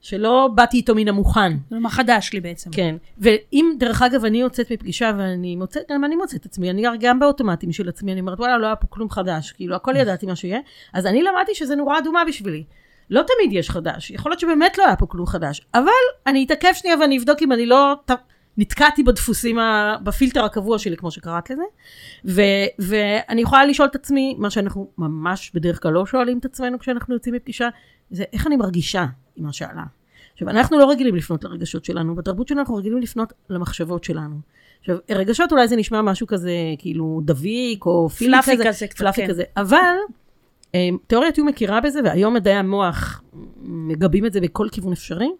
[0.00, 1.52] שלא באתי איתו מן המוכן.
[1.70, 2.70] זה מה חדש לי בעצם.
[2.72, 6.82] כן, ואם דרך אגב אני יוצאת מפגישה ואני מוצאת, גם אני מוצאת את עצמי, אני
[7.00, 10.26] גם באוטומטים של עצמי, אני אומרת וואלה לא היה פה כלום חדש, כאילו הכל ידעתי
[10.26, 10.60] מה שיהיה,
[10.92, 12.64] אז אני למדתי שזה נורא אדומה בשבילי.
[13.10, 15.90] לא תמיד יש חדש, יכול להיות שבאמת לא היה פה כלום חדש, אבל
[16.26, 17.94] אני אתעכב שנייה ואני אבדוק אם אני לא.
[18.56, 19.96] נתקעתי בדפוסים, ה...
[20.02, 21.62] בפילטר הקבוע שלי, כמו שקראת לזה,
[22.24, 22.42] ו...
[22.78, 27.14] ואני יכולה לשאול את עצמי, מה שאנחנו ממש בדרך כלל לא שואלים את עצמנו כשאנחנו
[27.14, 27.68] יוצאים מפגישה,
[28.10, 29.82] זה איך אני מרגישה עם מה שעלה.
[30.32, 34.36] עכשיו, אנחנו לא רגילים לפנות לרגשות שלנו, בתרבות שלנו אנחנו רגילים לפנות למחשבות שלנו.
[34.80, 38.98] עכשיו, רגשות אולי זה נשמע משהו כזה, כאילו דביק, או פילי פלאפי כזה, כזה קצת,
[38.98, 39.28] פלאפי כן.
[39.28, 39.94] כזה, אבל
[40.74, 43.22] אה, תיאוריית יו מכירה בזה, והיום מדעי המוח
[43.62, 45.30] מגבים את זה בכל כיוון אפשרי,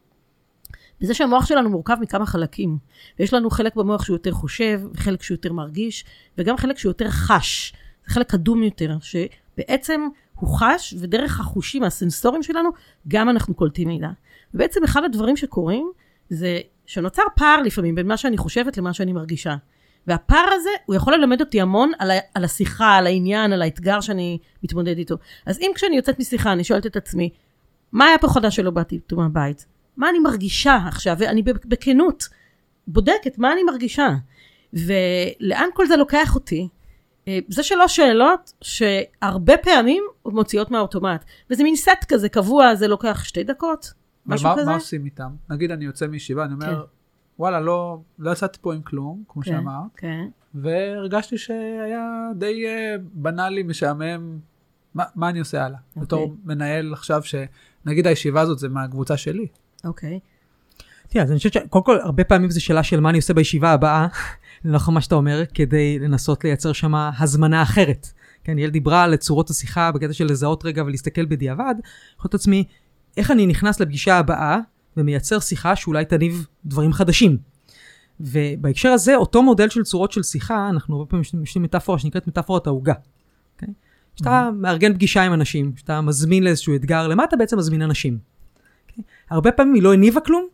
[1.01, 2.79] בזה שהמוח שלנו מורכב מכמה חלקים.
[3.19, 6.05] ויש לנו חלק במוח שהוא יותר חושב, וחלק שהוא יותר מרגיש,
[6.39, 7.73] וגם חלק שהוא יותר חש.
[8.07, 10.01] זה חלק קדום יותר, שבעצם
[10.35, 12.71] הוא חש, ודרך החושים, הסנסורים שלנו,
[13.09, 14.09] גם אנחנו קולטים מידע.
[14.55, 15.91] ובעצם אחד הדברים שקורים,
[16.29, 19.57] זה שנוצר פער לפעמים בין מה שאני חושבת למה שאני מרגישה.
[20.07, 24.01] והפער הזה, הוא יכול ללמד אותי המון על, ה- על השיחה, על העניין, על האתגר
[24.01, 25.17] שאני מתמודד איתו.
[25.47, 27.31] אז אם כשאני יוצאת משיחה, אני שואלת את עצמי,
[27.93, 29.67] מה היה פה חדש שלא באתי איתו מהבית?
[30.01, 31.17] מה אני מרגישה עכשיו?
[31.19, 32.29] ואני בכנות
[32.87, 34.09] בודקת מה אני מרגישה.
[34.73, 36.69] ולאן כל זה לוקח אותי?
[37.29, 41.25] אה, זה שלוש שאלות שהרבה פעמים מוציאות מהאוטומט.
[41.51, 43.93] וזה מין סט כזה קבוע, זה לוקח שתי דקות,
[44.27, 44.65] משהו מה, כזה.
[44.65, 45.31] מה עושים איתם?
[45.51, 46.91] נגיד אני יוצא מישיבה, אני אומר, כן.
[47.39, 50.29] וואלה, לא, לא יצאתי פה עם כלום, כמו כן, שאמרת, כן.
[50.55, 54.39] והרגשתי שהיה די אה, בנאלי, משעמם,
[54.95, 55.79] מה, מה אני עושה הלאה?
[55.89, 56.03] אוקיי.
[56.03, 59.47] בתור מנהל עכשיו, שנגיד הישיבה הזאת זה מהקבוצה שלי.
[59.85, 60.21] אוקיי.
[61.09, 63.71] תראה, אז אני חושבת שקודם כל, הרבה פעמים זו שאלה של מה אני עושה בישיבה
[63.71, 64.07] הבאה,
[64.65, 68.13] לנוכח מה שאתה אומר, כדי לנסות לייצר שם הזמנה אחרת.
[68.45, 71.75] כן, יעל דיברה על צורות השיחה בקטע של לזהות רגע ולהסתכל בדיעבד.
[72.19, 72.65] יכול את עצמי,
[73.17, 74.59] איך אני נכנס לפגישה הבאה
[74.97, 77.39] ומייצר שיחה שאולי תניב דברים חדשים.
[78.21, 82.67] ובהקשר הזה, אותו מודל של צורות של שיחה, אנחנו הרבה פעמים משתמשים מטאפורה שנקראת מטאפורת
[82.67, 82.95] העוגה.
[83.59, 83.71] Okay?
[84.15, 88.19] כשאתה מארגן פגישה עם אנשים, כשאתה מזמין לאיזשהו אתגר, למה אתה בעצם מזמין אנשים?
[88.99, 89.03] Okay?
[89.31, 90.47] הרבה פעמים היא לא הניבה כלום,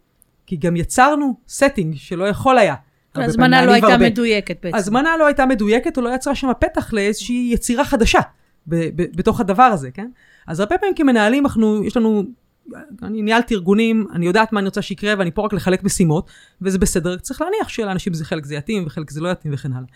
[0.47, 2.75] כי גם יצרנו setting שלא יכול היה.
[3.15, 4.07] ההזמנה לא הייתה הרבה.
[4.07, 4.77] מדויקת בעצם.
[4.77, 8.21] הזמנה לא הייתה מדויקת, או לא יצרה שם פתח לאיזושהי יצירה חדשה
[8.67, 10.09] ב- ב- בתוך הדבר הזה, כן?
[10.47, 12.23] אז הרבה פעמים כמנהלים אנחנו, יש לנו,
[13.03, 16.31] אני ניהלתי ארגונים, אני יודעת מה אני רוצה שיקרה, ואני פה רק לחלק משימות,
[16.63, 19.89] וזה בסדר, צריך להניח שלאנשים זה חלק זה יתאים, וחלק זה לא יתאים וכן הלאה.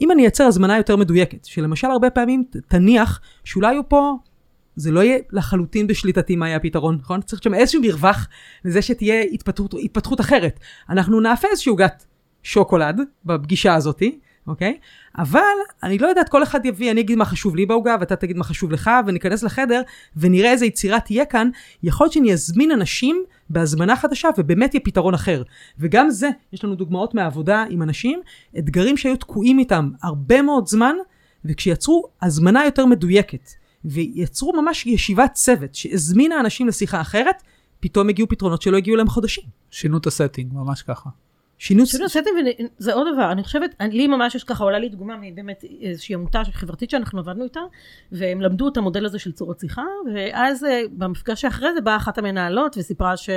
[0.00, 4.12] אם אני אייצר הזמנה יותר מדויקת, שלמשל הרבה פעמים תניח שאולי הוא פה,
[4.76, 7.22] זה לא יהיה לחלוטין בשליטתי מה יהיה הפתרון, נכון?
[7.22, 8.28] צריך שם איזשהו מרווח
[8.64, 10.60] לזה שתהיה התפתחות, התפתחות אחרת.
[10.90, 12.04] אנחנו נאפה איזושהי עוגת
[12.42, 14.78] שוקולד בפגישה הזאתי, אוקיי?
[15.18, 15.40] אבל
[15.82, 18.44] אני לא יודעת, כל אחד יביא, אני אגיד מה חשוב לי בעוגה, ואתה תגיד מה
[18.44, 19.82] חשוב לך, וניכנס לחדר,
[20.16, 21.50] ונראה איזה יצירה תהיה כאן.
[21.82, 25.42] יכול להיות שאני אזמין אנשים בהזמנה חדשה, ובאמת יהיה פתרון אחר.
[25.78, 28.20] וגם זה, יש לנו דוגמאות מהעבודה עם אנשים,
[28.58, 30.94] אתגרים שהיו תקועים איתם הרבה מאוד זמן,
[31.44, 33.50] וכשיצרו הזמנה יותר מדויקת,
[33.84, 37.42] ויצרו ממש ישיבת צוות שהזמינה אנשים לשיחה אחרת,
[37.80, 39.44] פתאום הגיעו פתרונות שלא הגיעו להם חודשים.
[39.70, 41.10] שינו את הסטינג, ממש ככה.
[41.58, 41.84] שינו...
[41.84, 42.30] אפילו עשיתם,
[42.78, 46.14] זה עוד דבר, אני חושבת, אני- לי ממש יש ככה, עולה לי דוגמה מבאמת איזושהי
[46.14, 47.60] עמותה חברתית שאנחנו עבדנו איתה,
[48.12, 49.82] והם למדו את המודל הזה של צורות שיחה,
[50.14, 53.30] ואז אה, במפגש שאחרי זה באה אחת המנהלות וסיפרה ש,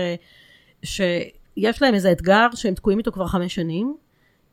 [0.83, 3.95] שיש להם איזה אתגר שהם תקועים איתו כבר חמש שנים,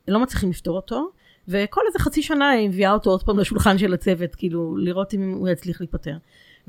[0.09, 1.09] לא מצליחים לפתור אותו,
[1.49, 5.33] וכל איזה חצי שנה היא מביאה אותו עוד פעם לשולחן של הצוות, כאילו, לראות אם
[5.33, 6.17] הוא יצליח להיפטר.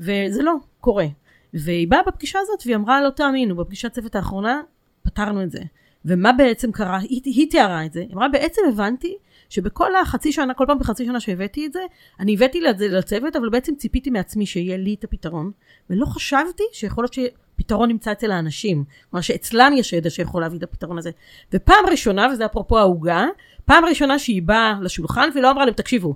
[0.00, 1.06] וזה לא קורה.
[1.54, 4.60] והיא באה בפגישה הזאת והיא אמרה, לא תאמינו, בפגישת צוות האחרונה
[5.02, 5.60] פתרנו את זה.
[6.04, 6.98] ומה בעצם קרה?
[6.98, 8.00] היא, היא תיארה את זה.
[8.00, 9.16] היא אמרה, בעצם הבנתי
[9.48, 11.80] שבכל החצי שנה, כל פעם בחצי שנה שהבאתי את זה,
[12.20, 15.50] אני הבאתי את זה לצוות, אבל בעצם ציפיתי מעצמי שיהיה לי את הפתרון,
[15.90, 18.84] ולא חשבתי שיכול להיות שפתרון נמצא אצל האנשים.
[19.10, 21.10] כלומר, שאצלם יש ידע שיכול להביא את הפתרון הזה.
[21.52, 23.26] ופעם ראשונה, וזה אפרופו העוגה,
[23.66, 26.14] פעם ראשונה שהיא באה לשולחן ולא אמרה להם, תקשיבו,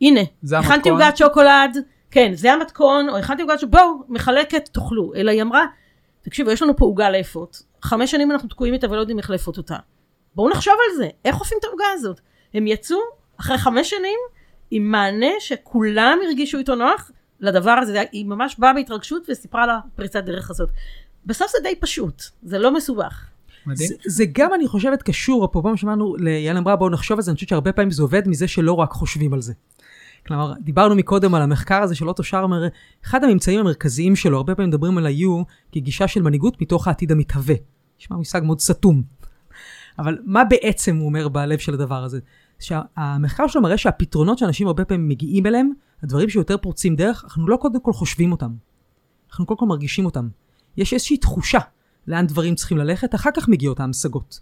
[0.00, 0.20] הנה,
[0.58, 0.88] הכנתי?
[0.88, 1.78] עוגת שוקולד,
[2.10, 5.12] כן, זה המתכון, או הכנתי עוגת שוקולד, בואו, מחלקת, תאכלו.
[5.14, 5.64] אלא היא אמרה,
[6.22, 9.56] תקשיבו, יש לנו פה עוגה לאפות, חמש שנים אנחנו תקועים איתה ולא יודעים איך לאפות
[9.56, 9.76] אותה.
[10.34, 12.20] בואו נחשוב על זה, איך אופים את העוגה הזאת?
[12.54, 12.98] הם יצאו
[13.40, 14.18] אחרי חמש שנים
[14.70, 20.24] עם מענה שכולם הרגישו איתו נוח לדבר הזה, היא ממש באה בהתרגשות וסיפרה לה פריצת
[20.24, 20.68] דרך הזאת.
[21.26, 23.24] בסוף זה די פשוט, זה לא מסובך.
[23.68, 23.88] מדהים.
[23.88, 27.30] זה, זה גם, אני חושבת, קשור, אפרופו מה שאמרנו, ליעל אמרה, בואו נחשוב על זה,
[27.30, 29.52] אני חושבת שהרבה פעמים זה עובד מזה שלא רק חושבים על זה.
[30.26, 32.68] כלומר, דיברנו מקודם על המחקר הזה של אוטו שרמר,
[33.04, 37.54] אחד הממצאים המרכזיים שלו, הרבה פעמים מדברים על ה-U כגישה של מנהיגות מתוך העתיד המתהווה.
[38.00, 39.02] נשמע מושג מאוד סתום.
[39.98, 42.18] אבל מה בעצם הוא אומר בלב של הדבר הזה?
[42.58, 45.70] שהמחקר שלו מראה שהפתרונות שאנשים הרבה פעמים מגיעים אליהם,
[46.02, 48.50] הדברים שיותר פורצים דרך, אנחנו לא קודם כל חושבים אותם.
[49.30, 50.28] אנחנו קודם כל מרגישים אותם.
[50.76, 51.58] יש איזושהי תחושה
[52.08, 54.40] לאן דברים צריכים ללכת, אחר כך מגיעות ההמשגות.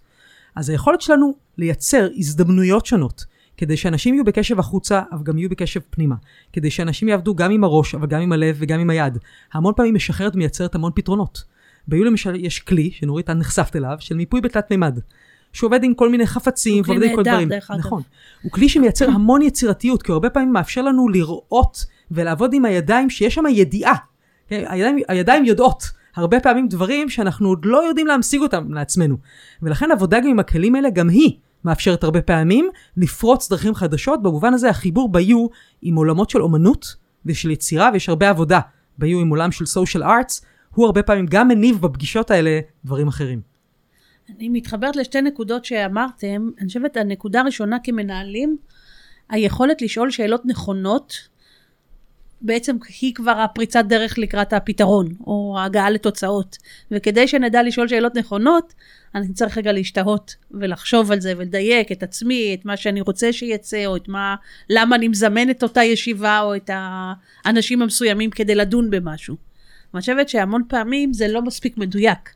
[0.56, 3.24] אז היכולת שלנו לייצר הזדמנויות שונות,
[3.56, 6.14] כדי שאנשים יהיו בקשב החוצה, אבל גם יהיו בקשב פנימה.
[6.52, 9.18] כדי שאנשים יעבדו גם עם הראש, אבל גם עם הלב וגם עם היד.
[9.52, 11.44] המון פעמים משחררת ומייצרת המון פתרונות.
[11.88, 14.98] ביו למשל יש כלי, שנורית, את נחשפת אליו, של מיפוי בתלת מימד.
[15.52, 17.48] שעובד עם כל מיני חפצים ועובד עם כל דברים.
[17.48, 17.70] דרך.
[17.70, 18.02] נכון.
[18.42, 23.34] הוא כלי שמייצר המון יצירתיות, כי הרבה פעמים מאפשר לנו לראות ולעבוד עם הידיים שיש
[23.34, 23.94] שם ידיעה.
[24.48, 29.16] כן, הידיים, הידיים יודעות הרבה פעמים דברים שאנחנו עוד לא יודעים להמשיג אותם לעצמנו.
[29.62, 34.22] ולכן עבודה גם עם הכלים האלה, גם היא מאפשרת הרבה פעמים לפרוץ דרכים חדשות.
[34.22, 35.46] במובן הזה החיבור ביו
[35.82, 38.60] עם עולמות של אומנות ושל יצירה, ויש הרבה עבודה
[38.98, 43.40] ביו עם עולם של social arts, הוא הרבה פעמים גם מניב בפגישות האלה דברים אחרים.
[44.36, 46.48] אני מתחברת לשתי נקודות שאמרתם.
[46.58, 48.56] אני חושבת, הנקודה הראשונה כמנהלים,
[49.28, 51.28] היכולת לשאול שאלות נכונות,
[52.40, 56.56] בעצם היא כבר הפריצת דרך לקראת הפתרון, או ההגעה לתוצאות.
[56.90, 58.74] וכדי שנדע לשאול שאלות נכונות,
[59.14, 63.86] אני צריך רגע להשתהות ולחשוב על זה ולדייק את עצמי, את מה שאני רוצה שיצא,
[63.86, 64.34] או את מה,
[64.70, 66.70] למה אני מזמן את אותה ישיבה, או את
[67.44, 69.36] האנשים המסוימים כדי לדון במשהו.
[69.94, 72.34] אני חושבת שהמון פעמים זה לא מספיק מדויק.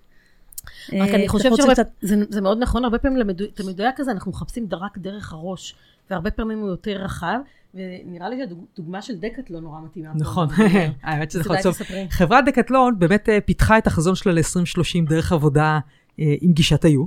[0.93, 4.31] רק אה, אני חושבת שזה זה מאוד נכון, הרבה פעמים למדו- את המדויק הזה אנחנו
[4.31, 5.75] מחפשים רק דרך הראש,
[6.11, 7.39] והרבה פעמים הוא יותר רחב,
[7.75, 10.09] ונראה לי שהדוגמה של דקאטלון נורא מתאימה.
[10.15, 10.49] נכון,
[11.03, 11.77] האמת שזה יכול להיות.
[12.11, 15.79] חברת דקטלון באמת אה, פיתחה את החזון שלה ל-2030 דרך עבודה
[16.21, 17.05] אה, עם גישת היו,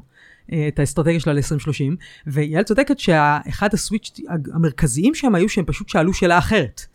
[0.68, 1.96] את האסטרטגיה שלה ל-2030,
[2.28, 4.20] ויעל צודקת שאחד הסוויץ'
[4.54, 6.86] המרכזיים שהם היו שהם פשוט שאלו שאלה אחרת.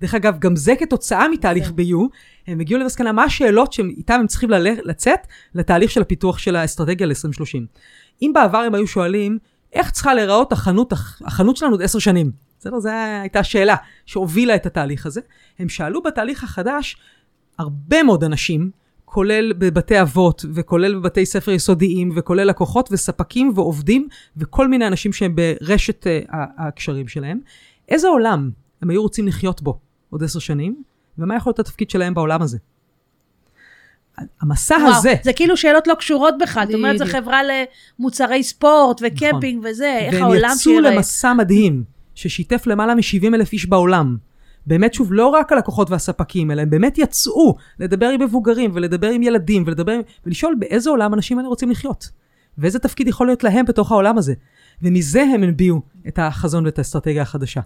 [0.00, 1.96] דרך אגב, גם זה כתוצאה מתהליך ב-U,
[2.46, 4.50] הם הגיעו למסקנה מה השאלות שאיתן הם צריכים
[4.84, 5.20] לצאת
[5.54, 7.60] לתהליך של הפיתוח של האסטרטגיה ל-2030.
[8.22, 9.38] אם בעבר הם היו שואלים,
[9.72, 10.92] איך צריכה להיראות החנות,
[11.24, 12.30] החנות שלנו עוד עשר שנים?
[12.60, 12.80] בסדר?
[12.80, 12.88] זו
[13.22, 15.20] הייתה השאלה שהובילה את התהליך הזה.
[15.58, 16.96] הם שאלו בתהליך החדש
[17.58, 18.70] הרבה מאוד אנשים,
[19.04, 25.36] כולל בבתי אבות, וכולל בבתי ספר יסודיים, וכולל לקוחות וספקים ועובדים, וכל מיני אנשים שהם
[25.36, 27.40] ברשת uh, הקשרים שלהם.
[27.88, 28.50] איזה עולם
[28.82, 30.82] הם היו רוצים לחיות בו עוד עשר שנים,
[31.18, 32.58] ומה יכול להיות התפקיד שלהם בעולם הזה?
[34.40, 37.06] המסע וואו, הזה, זה כאילו שאלות לא קשורות בכלל, זאת אומרת, זו.
[37.06, 37.40] חברה
[37.98, 40.90] למוצרי ספורט וקמפינג וזה, איך והם העולם יצאו שיראה.
[40.90, 44.16] למסע מדהים, ששיתף למעלה מ-70 אלף איש בעולם.
[44.66, 49.22] באמת, שוב, לא רק הלקוחות והספקים, אלא הם באמת יצאו לדבר עם מבוגרים, ולדבר עם
[49.22, 50.00] ילדים, ולדבר עם...
[50.26, 52.08] ולשאול באיזה עולם אנשים האלה רוצים לחיות.
[52.58, 54.34] ואיזה תפקיד יכול להיות להם בתוך העולם הזה.
[54.82, 57.60] ומזה הם הביעו את החזון ואת האסטרטגיה החדשה.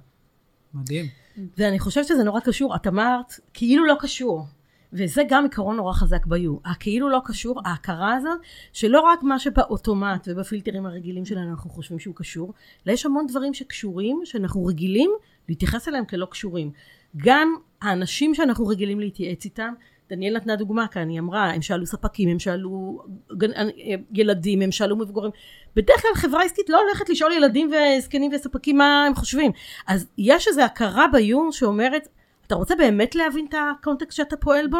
[0.75, 1.22] מדהים.
[1.59, 4.47] ואני חושבת שזה נורא קשור, את אמרת, כאילו לא קשור.
[4.93, 6.57] וזה גם עיקרון נורא חזק ביו.
[6.65, 8.39] הכאילו לא קשור, ההכרה הזאת,
[8.73, 12.53] שלא רק מה שבאוטומט ובפילטרים הרגילים שלנו אנחנו חושבים שהוא קשור,
[12.87, 15.11] אלא יש המון דברים שקשורים, שאנחנו רגילים
[15.49, 16.71] להתייחס אליהם כלא קשורים.
[17.17, 19.75] גם האנשים שאנחנו רגילים להתייעץ איתם,
[20.11, 23.69] דניאל נתנה דוגמה כאן, היא אמרה, הם שאלו ספקים, הם שאלו גן-
[24.15, 25.31] ילדים, הם שאלו מבוגרים.
[25.77, 29.53] בדרך כלל חברה עסקית לא הולכת לשאול ילדים וזקנים וספקים מה הם חושבים.
[29.87, 32.09] אז יש איזו הכרה ביום שאומרת,
[32.47, 34.79] אתה רוצה באמת להבין את הקונטקסט שאתה פועל בו?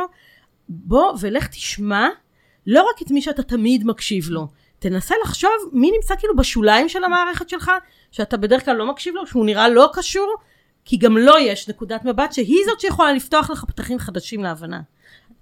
[0.69, 2.09] בוא ולך תשמע
[2.67, 4.47] לא רק את מי שאתה תמיד מקשיב לו,
[4.79, 7.71] תנסה לחשוב מי נמצא כאילו בשוליים של המערכת שלך,
[8.11, 10.35] שאתה בדרך כלל לא מקשיב לו, שהוא נראה לא קשור,
[10.85, 14.81] כי גם לו יש נקודת מבט שהיא זאת שיכולה לפתוח לך פתחים חדשים להבנה.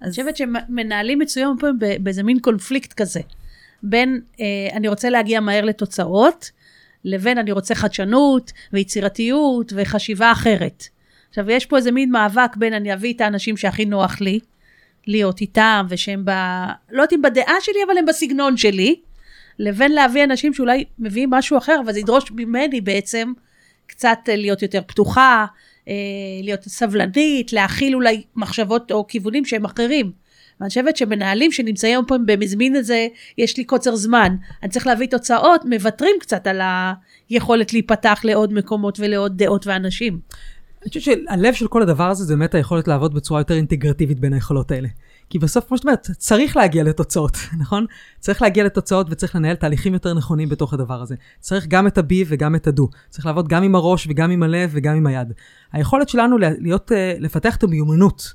[0.03, 1.67] אני חושבת שמנהלים מצויים פה
[2.01, 3.21] באיזה מין קונפליקט כזה.
[3.83, 6.51] בין אה, אני רוצה להגיע מהר לתוצאות,
[7.05, 10.85] לבין אני רוצה חדשנות ויצירתיות וחשיבה אחרת.
[11.29, 14.41] עכשיו, יש פה איזה מין מאבק בין אני אביא את האנשים שהכי נוח לי,
[15.07, 16.31] להיות איתם, ושהם ב...
[16.91, 19.01] לא יודעת אם בדעה שלי, אבל הם בסגנון שלי,
[19.59, 23.33] לבין להביא אנשים שאולי מביאים משהו אחר, אבל זה ידרוש ממני בעצם
[23.87, 25.47] קצת אה, להיות יותר פתוחה,
[26.43, 30.13] להיות סבלנית, להכיל אולי מחשבות או כיוונים שהם אחרים.
[30.61, 33.07] ואני חושבת שמנהלים שנמצאים פה במזמין הזה,
[33.39, 36.61] יש לי קוצר זמן, אני צריך להביא תוצאות, מוותרים קצת על
[37.29, 40.21] היכולת להיפתח לעוד מקומות ולעוד דעות ואנשים.
[40.83, 44.33] אני חושב שהלב של כל הדבר הזה זה באמת היכולת לעבוד בצורה יותר אינטגרטיבית בין
[44.33, 44.89] היכולות האלה.
[45.31, 47.87] כי בסוף, כמו שאת אומרת, צריך להגיע לתוצאות, נכון?
[48.19, 51.15] צריך להגיע לתוצאות וצריך לנהל תהליכים יותר נכונים בתוך הדבר הזה.
[51.41, 52.83] צריך גם את ה-B וגם את ה-Do.
[53.09, 55.33] צריך לעבוד גם עם הראש וגם עם הלב וגם עם היד.
[55.73, 58.35] היכולת שלנו להיות, אה, לפתח את המיומנות,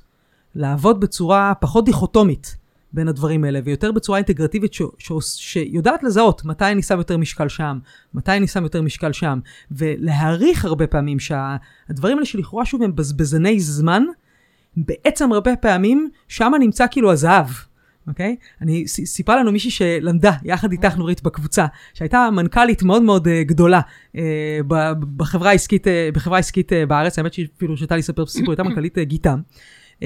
[0.54, 2.56] לעבוד בצורה פחות דיכוטומית
[2.92, 7.48] בין הדברים האלה, ויותר בצורה אינטגרטיבית ש, ש, שיודעת לזהות מתי אני שם יותר משקל
[7.48, 7.78] שם,
[8.14, 9.38] מתי אני שם יותר משקל שם,
[9.70, 14.02] ולהעריך הרבה פעמים שהדברים האלה שלכאורה שוב הם בזבזני זמן,
[14.76, 17.46] בעצם הרבה פעמים שם נמצא כאילו הזהב.
[18.08, 18.36] אוקיי?
[18.40, 18.62] Okay?
[18.62, 23.80] אני, סיפרה לנו מישהי שלמדה יחד איתך נורית בקבוצה, שהייתה מנכ"לית מאוד מאוד uh, גדולה
[24.12, 24.18] uh,
[25.16, 28.62] בחברה העסקית, uh, בחברה העסקית uh, בארץ, האמת שהיא אפילו הרשתה לי לספר סיפור, הייתה
[28.62, 29.40] מנכ"לית uh, גיטם.
[30.00, 30.02] Uh,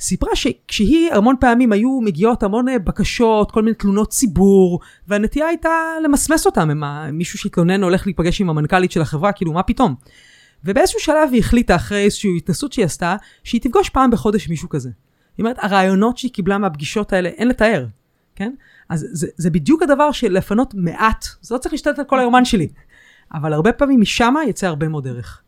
[0.00, 5.70] סיפרה שכשהיא המון פעמים היו מגיעות המון בקשות, כל מיני תלונות ציבור, והנטייה הייתה
[6.04, 6.82] למסמס אותם, אם
[7.18, 9.94] מישהו שהתלונן הולך להיפגש עם המנכ"לית של החברה, כאילו מה פתאום?
[10.64, 14.90] ובאיזשהו שלב היא החליטה, אחרי איזושהי התנסות שהיא עשתה, שהיא תפגוש פעם בחודש מישהו כזה.
[15.38, 17.86] היא אומרת, הרעיונות שהיא קיבלה מהפגישות האלה, אין לתאר,
[18.36, 18.52] כן?
[18.88, 22.44] אז זה, זה בדיוק הדבר של לפנות מעט, זה לא צריך להשתלט על כל היומן
[22.44, 22.68] שלי,
[23.34, 25.42] אבל הרבה פעמים משם יצא הרבה מאוד דרך.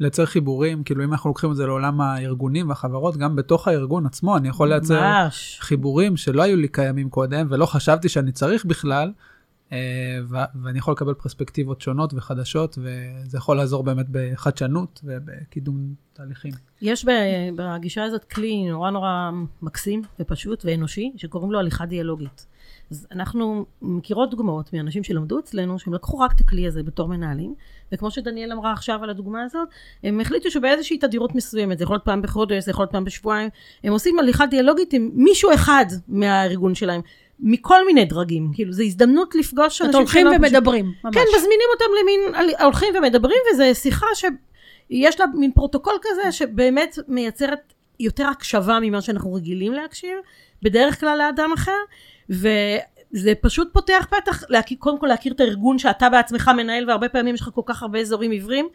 [0.00, 4.36] לייצר חיבורים, כאילו אם אנחנו לוקחים את זה לעולם הארגונים והחברות, גם בתוך הארגון עצמו
[4.36, 5.58] אני יכול לייצר ממש.
[5.60, 9.12] חיבורים שלא היו לי קיימים קודם ולא חשבתי שאני צריך בכלל,
[10.62, 16.52] ואני יכול לקבל פרספקטיבות שונות וחדשות, וזה יכול לעזור באמת בחדשנות ובקידום תהליכים.
[16.82, 17.06] יש
[17.56, 19.30] בגישה הזאת כלי נורא נורא
[19.62, 22.46] מקסים ופשוט ואנושי, שקוראים לו הליכה דיאלוגית.
[22.90, 27.54] אז אנחנו מכירות דוגמאות מאנשים שלמדו אצלנו, שהם לקחו רק את הכלי הזה בתור מנהלים,
[27.92, 29.68] וכמו שדניאל אמרה עכשיו על הדוגמה הזאת,
[30.02, 33.50] הם החליטו שבאיזושהי תדירות מסוימת, זה יכול להיות פעם בחודש, זה יכול להיות פעם בשבועיים,
[33.84, 37.00] הם עושים הליכה דיאלוגית עם מישהו אחד מהארגון שלהם.
[37.40, 41.14] מכל מיני דרגים, כאילו זו הזדמנות לפגוש אנשים הולכים ומדברים, ממש.
[41.14, 47.72] כן, מזמינים אותם למין, הולכים ומדברים, וזו שיחה שיש לה מין פרוטוקול כזה, שבאמת מייצרת
[48.00, 50.18] יותר הקשבה ממה שאנחנו רגילים להקשיב,
[50.62, 51.72] בדרך כלל לאדם אחר,
[52.30, 57.34] וזה פשוט פותח פתח, להכיר, קודם כל להכיר את הארגון שאתה בעצמך מנהל, והרבה פעמים
[57.34, 58.68] יש לך כל כך הרבה אזורים עיוורים,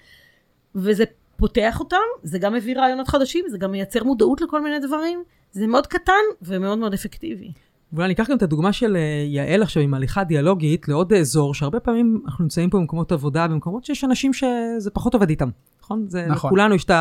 [0.75, 1.03] וזה
[1.37, 5.67] פותח אותם, זה גם מביא רעיונות חדשים, זה גם מייצר מודעות לכל מיני דברים, זה
[5.67, 7.51] מאוד קטן ומאוד מאוד אפקטיבי.
[7.93, 11.53] ואולי אני אקח גם את הדוגמה של אה, יעל עכשיו עם הליכה דיאלוגית לעוד אזור,
[11.53, 15.49] שהרבה פעמים אנחנו נמצאים פה במקומות עבודה, במקומות שיש אנשים שזה פחות עובד איתם,
[15.81, 16.05] נכון?
[16.07, 16.49] זה, נכון.
[16.49, 16.91] לכולנו יש את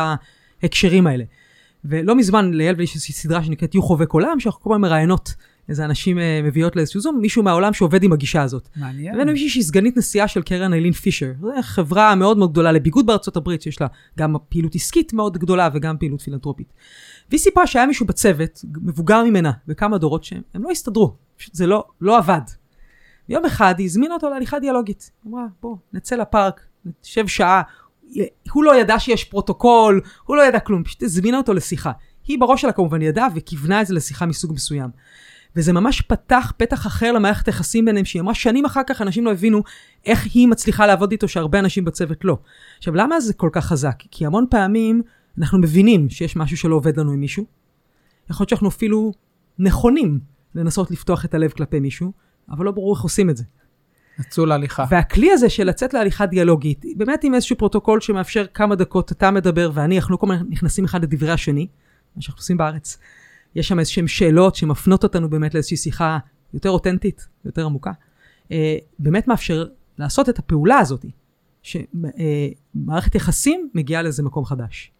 [0.63, 1.23] ההקשרים האלה.
[1.85, 5.33] ולא מזמן ליעל ולי יש איזושהי סדרה שנקראת יהיו חובק עולם, שאנחנו כל הזמן מראיינות
[5.69, 8.69] איזה אנשים uh, מביאות לאיזשהו זום, מישהו מהעולם שעובד עם הגישה הזאת.
[8.75, 9.15] מעניין.
[9.15, 11.31] הבאנו מישהי שהיא סגנית נשיאה של קרן איילין פישר.
[11.41, 13.87] זו חברה מאוד מאוד גדולה לביגוד בארצות הברית, שיש לה
[14.19, 16.73] גם פעילות עסקית מאוד גדולה וגם פעילות פילנטרופית.
[17.29, 21.67] והיא סיפרה שהיה מישהו בצוות, מבוגר ממנה, וכמה דורות שהם, הם לא הסתדרו, פשוט זה
[21.67, 22.41] לא, לא עבד.
[23.29, 25.11] ויום אחד היא הזמינה אותו להליכה דיאלוגית.
[25.23, 26.61] היא אמרה, בוא, נצא לפארק,
[27.03, 27.61] נשב שעה.
[28.51, 31.91] הוא לא ידע שיש פרוטוקול, הוא לא ידע כלום, פשוט הזמינה אותו לשיחה.
[32.27, 34.89] היא בראש שלה כמובן ידעה וכיוונה את זה לשיחה מסוג מסוים.
[35.55, 39.31] וזה ממש פתח פתח אחר למערכת היחסים ביניהם, שהיא אמרה שנים אחר כך אנשים לא
[39.31, 39.63] הבינו
[40.05, 42.37] איך היא מצליחה לעבוד איתו שהרבה אנשים בצוות לא.
[42.77, 43.95] עכשיו, למה זה כל כך חזק?
[44.11, 45.01] כי המון פעמים
[45.37, 47.45] אנחנו מבינים שיש משהו שלא עובד לנו עם מישהו.
[48.29, 49.13] יכול להיות שאנחנו אפילו
[49.59, 50.19] נכונים
[50.55, 52.11] לנסות לפתוח את הלב כלפי מישהו,
[52.49, 53.43] אבל לא ברור איך עושים את זה.
[54.19, 54.85] יצאו להליכה.
[54.89, 59.71] והכלי הזה של לצאת להליכה דיאלוגית, באמת עם איזשהו פרוטוקול שמאפשר כמה דקות אתה מדבר
[59.73, 61.67] ואני, אנחנו כל הזמן נכנסים אחד לדברי השני,
[62.15, 62.97] מה שאנחנו עושים בארץ.
[63.55, 66.17] יש שם איזשהן שאלות שמפנות אותנו באמת לאיזושהי שיחה
[66.53, 67.91] יותר אותנטית, יותר עמוקה.
[68.51, 71.05] אה, באמת מאפשר לעשות את הפעולה הזאת,
[71.63, 74.91] שמערכת יחסים מגיעה לאיזה מקום חדש.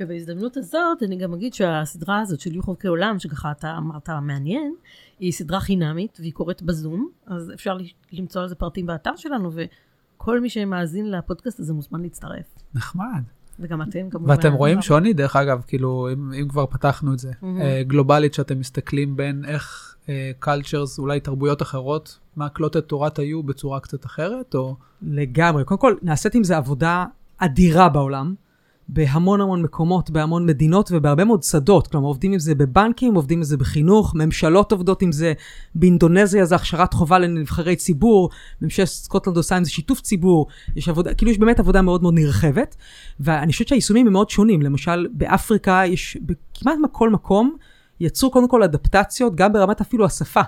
[0.00, 4.74] ובהזדמנות הזאת אני גם אגיד שהסדרה הזאת של יוחוב כעולם, שככה אתה אמרת מעניין,
[5.18, 7.76] היא סדרה חינמית והיא קורית בזום, אז אפשר
[8.12, 12.46] למצוא על זה פרטים באתר שלנו, וכל מי שמאזין לפודקאסט הזה מוזמן להצטרף.
[12.74, 13.22] נחמד.
[13.60, 14.30] וגם אתם כמובן.
[14.30, 17.46] ואתם רואים שוני, דרך אגב, כאילו, אם, אם כבר פתחנו את זה, mm-hmm.
[17.86, 19.96] גלובלית, שאתם מסתכלים בין איך
[20.38, 24.76] cultures, uh, אולי תרבויות אחרות, מעכלות את תורת ה-U בצורה קצת אחרת, או...
[25.02, 25.64] לגמרי.
[25.64, 27.04] קודם כל, נעשית עם זה עבודה
[27.38, 28.34] אדירה בעולם.
[28.88, 31.86] בהמון המון מקומות, בהמון מדינות ובהרבה מאוד שדות.
[31.86, 35.32] כלומר, עובדים עם זה בבנקים, עובדים עם זה בחינוך, ממשלות עובדות עם זה
[35.74, 38.30] באינדונזיה, זה הכשרת חובה לנבחרי ציבור,
[38.62, 40.46] ממשלת סקוטלנד עושה עם זה שיתוף ציבור,
[40.76, 42.76] יש עבודה, כאילו יש באמת עבודה מאוד מאוד נרחבת,
[43.20, 44.62] ואני חושבת שהיישומים הם מאוד שונים.
[44.62, 46.16] למשל, באפריקה יש
[46.54, 47.56] כמעט בכל מקום,
[48.00, 50.42] יצרו קודם כל אדפטציות, גם ברמת אפילו השפה,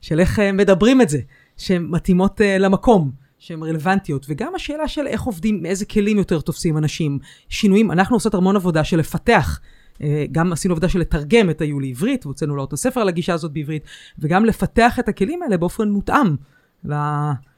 [0.00, 1.18] של איך אה, מדברים את זה,
[1.56, 3.23] שהן מתאימות uh, למקום.
[3.44, 8.34] שהן רלוונטיות, וגם השאלה של איך עובדים, איזה כלים יותר תופסים אנשים, שינויים, אנחנו עושות
[8.34, 9.60] המון עבודה של לפתח.
[10.02, 13.34] אה, גם עשינו עבודה של לתרגם את היו לעברית, והוצאנו לו את הספר על הגישה
[13.34, 13.84] הזאת בעברית,
[14.18, 16.36] וגם לפתח את הכלים האלה באופן מותאם.
[16.84, 16.94] ל...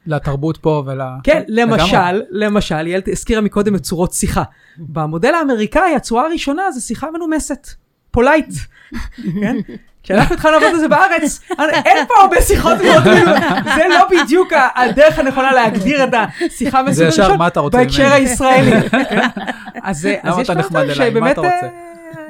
[0.07, 1.01] לתרבות פה ול...
[1.23, 2.23] כן, למשל, לגמרי.
[2.31, 4.43] למשל, יעל הזכירה מקודם את צורות שיחה.
[4.79, 7.69] במודל האמריקאי, הצורה הראשונה זה שיחה מנומסת,
[8.17, 8.55] polite,
[9.41, 9.57] כן?
[10.03, 11.41] כשאנחנו התחלנו לעבוד על זה בארץ,
[11.85, 13.05] אין פה הרבה שיחות מאוד
[13.77, 16.83] זה לא בדיוק הדרך הנכונה להגדיר את השיחה
[17.47, 18.71] אתה רוצה בהקשר הישראלי.
[19.83, 20.05] אז
[20.41, 21.37] יש דברים שבאמת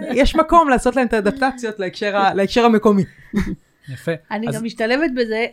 [0.00, 1.74] יש מקום לעשות להם את האדפטציות
[2.34, 3.04] להקשר המקומי.
[3.92, 4.12] יפה.
[4.30, 5.46] אני גם משתלבת בזה,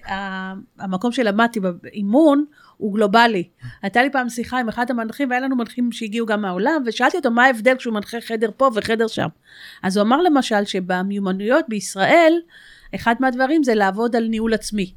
[0.80, 2.46] המקום שלמדתי באימון
[2.78, 3.44] הוא גלובלי.
[3.82, 7.32] הייתה לי פעם שיחה עם אחד המנחים, והיה לנו מנחים שהגיעו גם מהעולם, ושאלתי אותו
[7.32, 9.28] מה ההבדל כשהוא מנחה חדר פה וחדר שם.
[9.84, 12.34] אז הוא אמר למשל שבמיומנויות בישראל,
[12.96, 14.94] אחד מהדברים זה לעבוד על ניהול עצמי.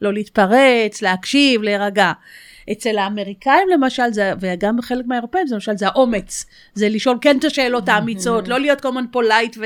[0.00, 2.12] לא להתפרץ, להקשיב, להירגע.
[2.72, 6.46] אצל האמריקאים למשל, זה, וגם חלק מהאירופאים, זה למשל, זה האומץ.
[6.74, 9.58] זה לשאול כן את השאלות האמיצות, לא להיות common polite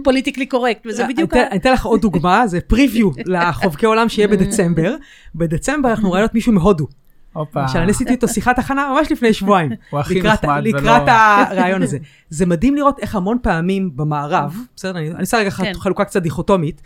[0.00, 1.34] ופוליטיקלי קורקט, וזה בדיוק...
[1.34, 4.94] אני אתן- לך עוד דוגמה, זה פריוויו לחובקי עולם שיהיה בדצמבר.
[5.34, 6.86] בדצמבר אנחנו ראינו את מישהו מהודו.
[7.32, 7.68] הופה.
[7.68, 9.70] שאני עשיתי איתו שיחת הכנה ממש לפני שבועיים.
[9.90, 11.98] הוא הכי נחמד ולא- לקראת הרעיון הזה.
[12.28, 15.72] זה מדהים לראות איך המון פעמים במערב, בסדר, אני אני אעשה רגע כן.
[15.74, 16.82] חלוקה קצת דיכוטומית,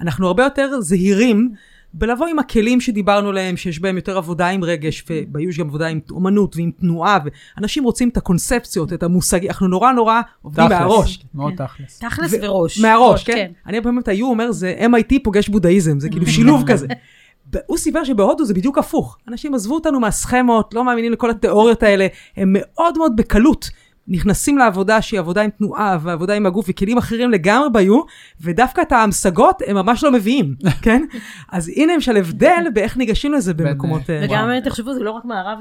[0.00, 1.50] אנחנו הרבה יותר זהירים
[1.94, 6.00] בלבוא עם הכלים שדיברנו עליהם, שיש בהם יותר עבודה עם רגש, וביוש גם עבודה עם
[6.10, 7.18] אומנות ועם תנועה,
[7.56, 11.24] ואנשים רוצים את הקונספציות, את המושגים, אנחנו נורא נורא עובדים תכלס, מהראש.
[11.34, 11.98] מאוד תכלס.
[11.98, 12.78] תכלס ו- וראש.
[12.80, 13.32] מהראש, ראש, כן?
[13.32, 13.52] כן.
[13.66, 16.86] אני הרבה פעמים את ה-U אומר, זה MIT פוגש בודהיזם, זה כאילו שילוב כזה.
[17.66, 19.18] הוא סיפר שבהודו זה בדיוק הפוך.
[19.28, 23.70] אנשים עזבו אותנו מהסכמות, לא מאמינים לכל התיאוריות האלה, הם מאוד מאוד בקלות
[24.08, 28.00] נכנסים לעבודה שהיא עבודה עם תנועה ועבודה עם הגוף וכלים אחרים לגמרי ביו,
[28.40, 31.02] ודווקא את ההמשגות הם ממש לא מביאים, כן?
[31.48, 34.10] אז הנה למשל הבדל באיך ניגשים לזה במקומות...
[34.10, 35.58] אה, וגם אה, תחשבו, זה לא רק מערב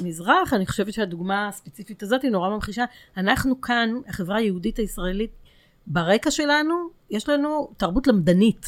[0.00, 2.84] ומזרח, אני חושבת שהדוגמה הספציפית הזאת היא נורא ממחישה.
[3.16, 5.30] אנחנו כאן, החברה היהודית הישראלית,
[5.86, 6.74] ברקע שלנו,
[7.10, 8.66] יש לנו תרבות למדנית.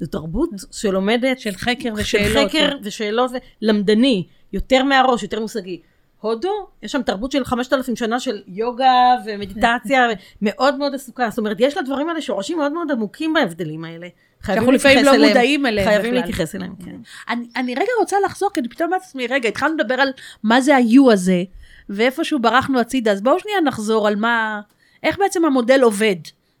[0.00, 1.40] זו תרבות שלומדת...
[1.40, 2.50] של חקר של ושאלות.
[2.50, 3.30] חקר ושאלות,
[3.62, 5.80] למדני, יותר מהראש, יותר מושגי.
[6.20, 10.06] הודו, יש שם תרבות של 5,000 שנה של יוגה ומדיטציה,
[10.42, 11.30] מאוד מאוד עסוקה.
[11.30, 14.08] זאת אומרת, יש לדברים האלה שורשים מאוד מאוד עמוקים בהבדלים האלה.
[14.42, 15.28] חייבים שאנחנו לפעמים לא.
[15.28, 16.20] מודעים אליהם חייבים בכלל.
[16.20, 16.96] להתייחס אליהם, כן.
[17.28, 20.12] אני, אני רגע רוצה לחזור, כי אני פתאום אומרת לעצמי, רגע, התחלנו לדבר על
[20.42, 21.42] מה זה ה-U הזה,
[21.88, 24.60] ואיפשהו ברחנו הצידה, אז בואו שנייה נחזור על מה,
[25.02, 26.16] איך בעצם המודל עובד.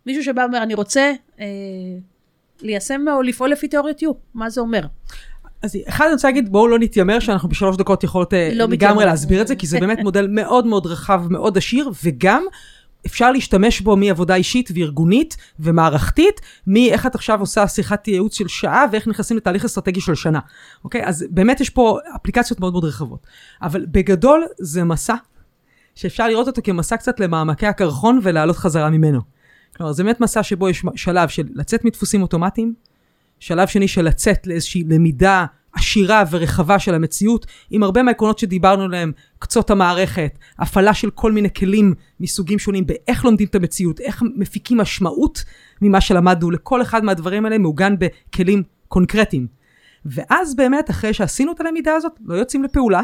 [0.06, 1.46] מישהו שבא ואומר, אני רוצה אה,
[2.62, 4.80] ליישם או לפעול לפי תיאוריית U, מה זה אומר?
[5.62, 9.04] אז אחד אני רוצה להגיד בואו לא נתיימר שאנחנו בשלוש דקות יכולות אה, לא לגמרי.
[9.04, 12.44] להסביר את זה כי זה באמת מודל מאוד מאוד רחב מאוד עשיר וגם
[13.06, 18.84] אפשר להשתמש בו מעבודה אישית וארגונית ומערכתית מאיך את עכשיו עושה שיחת ייעוץ של שעה
[18.92, 20.40] ואיך נכנסים לתהליך אסטרטגי של שנה
[20.84, 23.26] אוקיי אז באמת יש פה אפליקציות מאוד מאוד רחבות
[23.62, 25.14] אבל בגדול זה מסע
[25.94, 29.20] שאפשר לראות אותו כמסע קצת למעמקי הקרחון ולעלות חזרה ממנו.
[29.76, 32.74] כלומר זה באמת מסע שבו יש שלב של לצאת מדפוסים אוטומטיים
[33.40, 39.12] שלב שני של לצאת לאיזושהי למידה עשירה ורחבה של המציאות, עם הרבה מהעקרונות שדיברנו עליהם,
[39.38, 44.78] קצות המערכת, הפעלה של כל מיני כלים מסוגים שונים באיך לומדים את המציאות, איך מפיקים
[44.78, 45.44] משמעות
[45.82, 49.46] ממה שלמדנו, לכל אחד מהדברים האלה מעוגן בכלים קונקרטיים.
[50.04, 53.02] ואז באמת, אחרי שעשינו את הלמידה הזאת, לא יוצאים לפעולה,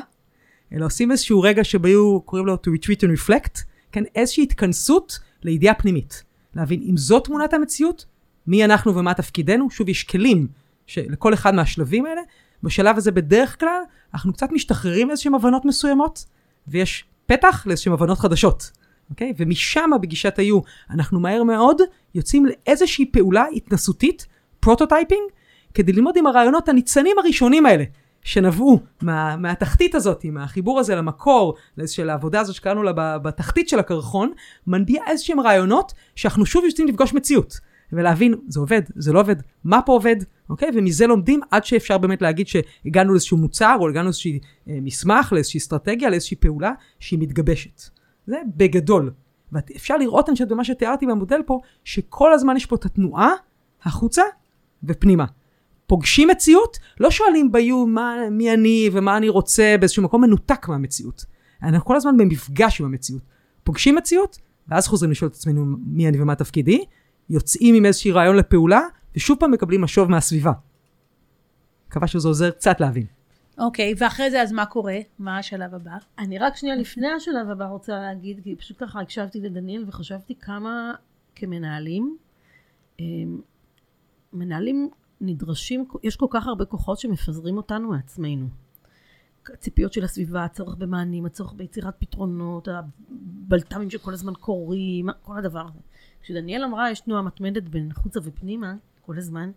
[0.72, 3.62] אלא עושים איזשהו רגע שבו קוראים לו to retreat and reflect,
[3.92, 6.24] כן, איזושהי התכנסות לידיעה פנימית.
[6.54, 8.06] להבין אם זאת תמונת המציאות,
[8.46, 10.48] מי אנחנו ומה תפקידנו, שוב יש כלים
[10.86, 12.20] שלכל אחד מהשלבים האלה,
[12.62, 13.80] בשלב הזה בדרך כלל
[14.14, 16.24] אנחנו קצת משתחררים מאיזשהם הבנות מסוימות,
[16.68, 18.70] ויש פתח לאיזשהם הבנות חדשות,
[19.10, 19.32] אוקיי?
[19.36, 21.80] ומשם בגישת ה-U אנחנו מהר מאוד
[22.14, 24.26] יוצאים לאיזושהי פעולה התנסותית,
[24.60, 25.22] prototyping,
[25.74, 27.84] כדי ללמוד עם הרעיונות הניצנים הראשונים האלה,
[28.22, 31.54] שנבעו מה, מהתחתית הזאת, מהחיבור הזה למקור,
[31.86, 34.32] של העבודה הזאת שקראנו לה בתחתית של הקרחון,
[34.66, 37.60] מנביע איזשהם רעיונות שאנחנו שוב יוצאים לפגוש מציאות.
[37.92, 40.16] ולהבין, זה עובד, זה לא עובד, מה פה עובד,
[40.50, 40.68] אוקיי?
[40.74, 44.30] ומזה לומדים עד שאפשר באמת להגיד שהגענו לאיזשהו מוצר, או הגענו לאיזשהו
[44.68, 47.82] אה, מסמך, לאיזושהי אסטרטגיה, לאיזושהי פעולה שהיא מתגבשת.
[48.26, 49.10] זה בגדול.
[49.52, 53.30] ואפשר לראות, אני חושבת, במה שתיארתי במודל פה, שכל הזמן יש פה את התנועה
[53.82, 54.22] החוצה
[54.84, 55.24] ופנימה.
[55.86, 61.24] פוגשים מציאות, לא שואלים ביו מה, מי אני ומה אני רוצה באיזשהו מקום מנותק מהמציאות.
[61.62, 63.22] אנחנו כל הזמן במפגש עם המציאות.
[63.64, 66.84] פוגשים מציאות, ואז חוזרים לשאול את עצמנו מי אני ומה תפקידי,
[67.30, 68.80] יוצאים עם איזשהי רעיון לפעולה,
[69.16, 70.52] ושוב פעם מקבלים משוב מהסביבה.
[71.88, 73.06] מקווה שזה עוזר קצת להבין.
[73.58, 74.98] אוקיי, ואחרי זה אז מה קורה?
[75.18, 75.96] מה השלב הבא?
[76.18, 80.94] אני רק שנייה לפני השלב הבא רוצה להגיד, כי פשוט ככה הקשבתי לדניאל וחשבתי כמה
[81.34, 82.16] כמנהלים,
[83.00, 83.40] אמ,
[84.32, 88.46] מנהלים נדרשים, יש כל כך הרבה כוחות שמפזרים אותנו מעצמנו.
[89.52, 95.80] הציפיות של הסביבה, הצורך במענים, הצורך ביצירת פתרונות, הבלת"מים שכל הזמן קורים, כל הדבר הזה.
[96.26, 99.50] כשדניאל אמרה, יש תנועה מתמדת בין החוצה ופנימה, כל הזמן,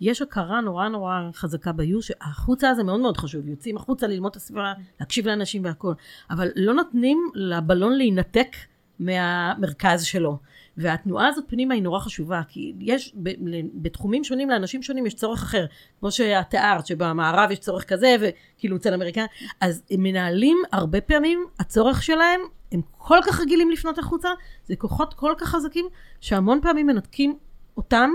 [0.00, 4.36] יש הכרה נורא נורא חזקה ביו, שהחוצה זה מאוד מאוד חשוב, יוצאים החוצה ללמוד את
[4.36, 5.92] הסביבה, להקשיב לאנשים והכל,
[6.30, 8.56] אבל לא נותנים לבלון להינתק
[8.98, 10.38] מהמרכז שלו.
[10.76, 13.30] והתנועה הזאת פנימה היא נורא חשובה, כי יש, ב,
[13.74, 15.66] בתחומים שונים לאנשים שונים יש צורך אחר,
[16.00, 19.26] כמו שאת תיארת, שבמערב יש צורך כזה, וכאילו אצל אמריקאים,
[19.60, 22.40] אז מנהלים הרבה פעמים, הצורך שלהם
[22.72, 24.28] הם כל כך רגילים לפנות החוצה,
[24.64, 25.86] זה כוחות כל כך חזקים,
[26.20, 27.38] שהמון פעמים מנתקים
[27.76, 28.10] אותם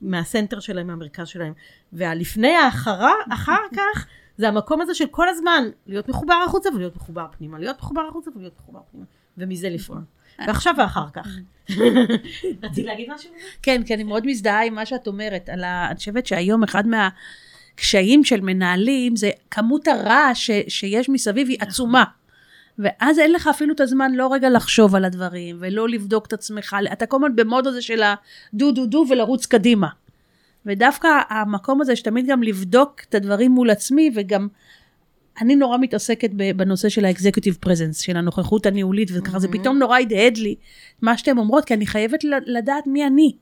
[0.00, 1.52] מהסנטר שלהם, מהמרכז שלהם.
[1.92, 7.26] והלפני האחרה, אחר כך, זה המקום הזה של כל הזמן להיות מחובר החוצה ולהיות מחובר
[7.38, 9.06] פנימה, להיות מחובר החוצה ולהיות מחובר פנימה,
[9.38, 9.98] ומזה לפעול.
[10.38, 11.26] ועכשיו ואחר כך.
[12.62, 13.30] רציתי להגיד משהו?
[13.62, 15.48] כן, כי אני מאוד מזדהה עם מה שאת אומרת.
[15.48, 15.86] על ה...
[15.88, 20.50] אני חושבת שהיום אחד מהקשיים של מנהלים זה כמות הרעש.
[20.68, 22.04] שיש מסביב היא עצומה.
[22.78, 26.76] ואז אין לך אפילו את הזמן לא רגע לחשוב על הדברים, ולא לבדוק את עצמך,
[26.92, 29.88] אתה כל הזמן במוד הזה של הדו דו דו ולרוץ קדימה.
[30.66, 34.48] ודווקא המקום הזה שתמיד גם לבדוק את הדברים מול עצמי, וגם
[35.40, 40.36] אני נורא מתעסקת בנושא של ה-executive presence, של הנוכחות הניהולית, וככה זה פתאום נורא הדהד
[40.36, 40.54] לי
[41.02, 43.32] מה שאתן אומרות, כי אני חייבת לדעת מי אני.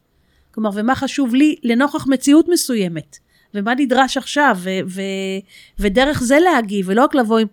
[0.51, 3.19] כלומר, ומה חשוב לי לנוכח מציאות מסוימת,
[3.55, 5.03] ומה נדרש עכשיו, ו- ו-
[5.79, 7.47] ודרך זה להגיב, ולא רק לבוא עם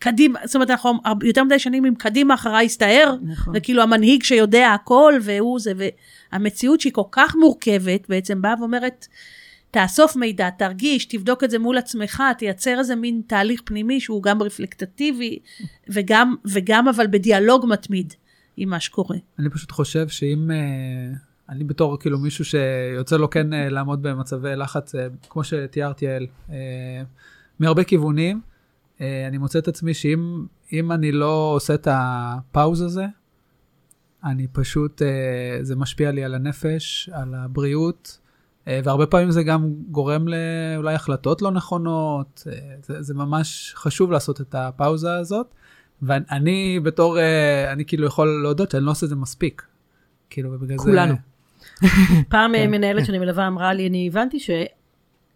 [0.00, 0.92] קדימה, זאת אומרת, אנחנו
[1.22, 3.54] יותר מדי שנים עם קדימה אחריי הסתער, נכון.
[3.56, 5.72] וכאילו המנהיג שיודע הכל, והוא זה,
[6.32, 9.06] והמציאות שהיא כל כך מורכבת, בעצם באה ואומרת,
[9.70, 14.42] תאסוף מידע, תרגיש, תבדוק את זה מול עצמך, תייצר איזה מין תהליך פנימי שהוא גם
[14.42, 15.38] רפלקטטיבי,
[15.88, 18.14] וגם, וגם אבל בדיאלוג מתמיד
[18.56, 19.16] עם מה שקורה.
[19.38, 21.16] אני פשוט חושב שאם, אה,
[21.48, 26.26] אני בתור כאילו מישהו שיוצא לו כן אה, לעמוד במצבי לחץ, אה, כמו שתיארת יעל,
[27.58, 28.40] מהרבה כיוונים,
[29.00, 33.04] אני מוצא את עצמי שאם אם אני לא עושה את הפאוז הזה,
[34.24, 35.02] אני פשוט,
[35.60, 38.18] זה משפיע לי על הנפש, על הבריאות,
[38.66, 42.46] והרבה פעמים זה גם גורם לאולי החלטות לא נכונות,
[42.82, 45.54] זה, זה ממש חשוב לעשות את הפאוזה הזאת.
[46.02, 47.18] ואני בתור,
[47.72, 49.62] אני כאילו יכול להודות שאני לא עושה את זה מספיק.
[50.30, 50.84] כאילו, ובגלל זה...
[50.84, 51.14] כולנו.
[52.28, 52.70] פעם כן.
[52.70, 54.38] מנהלת שאני מלווה אמרה לי, אני הבנתי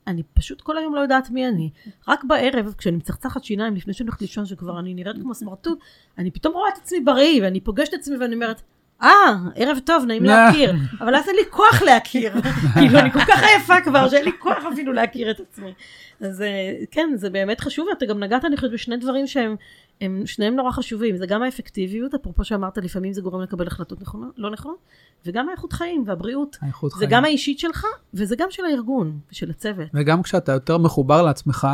[0.08, 1.70] שאני פשוט כל היום לא יודעת מי אני.
[2.08, 5.78] רק בערב, כשאני מצחצחת שיניים לפני שאני הולכת לישון, שכבר אני נראית כמו סמרטוט,
[6.18, 8.62] אני פתאום רואה את עצמי בריא, ואני פוגשת את עצמי ואני אומרת,
[9.02, 10.72] אה, ערב טוב, נעים להכיר.
[11.00, 12.32] אבל אז אין לי כוח להכיר.
[12.78, 15.72] כאילו, אני כל כך עייפה כבר, שאין לי כוח אפילו להכיר את עצמי.
[16.20, 19.56] אז אה, כן, זה באמת חשוב, ואתה גם נגעת, אני חושבת, בשני דברים שהם
[20.00, 21.16] הם שניהם נורא חשובים.
[21.16, 24.78] זה גם האפקטיביות, אפרופו שאמרת, לפעמים זה גורם לקבל החלטות נכונות, לא נכונות,
[25.26, 26.56] וגם האיכות חיים והבריאות.
[26.60, 27.10] האיכות זה חיים.
[27.10, 27.84] גם האישית שלך,
[28.14, 29.88] וזה גם של הארגון ושל הצוות.
[29.94, 31.68] וגם כשאתה יותר מחובר לעצמך,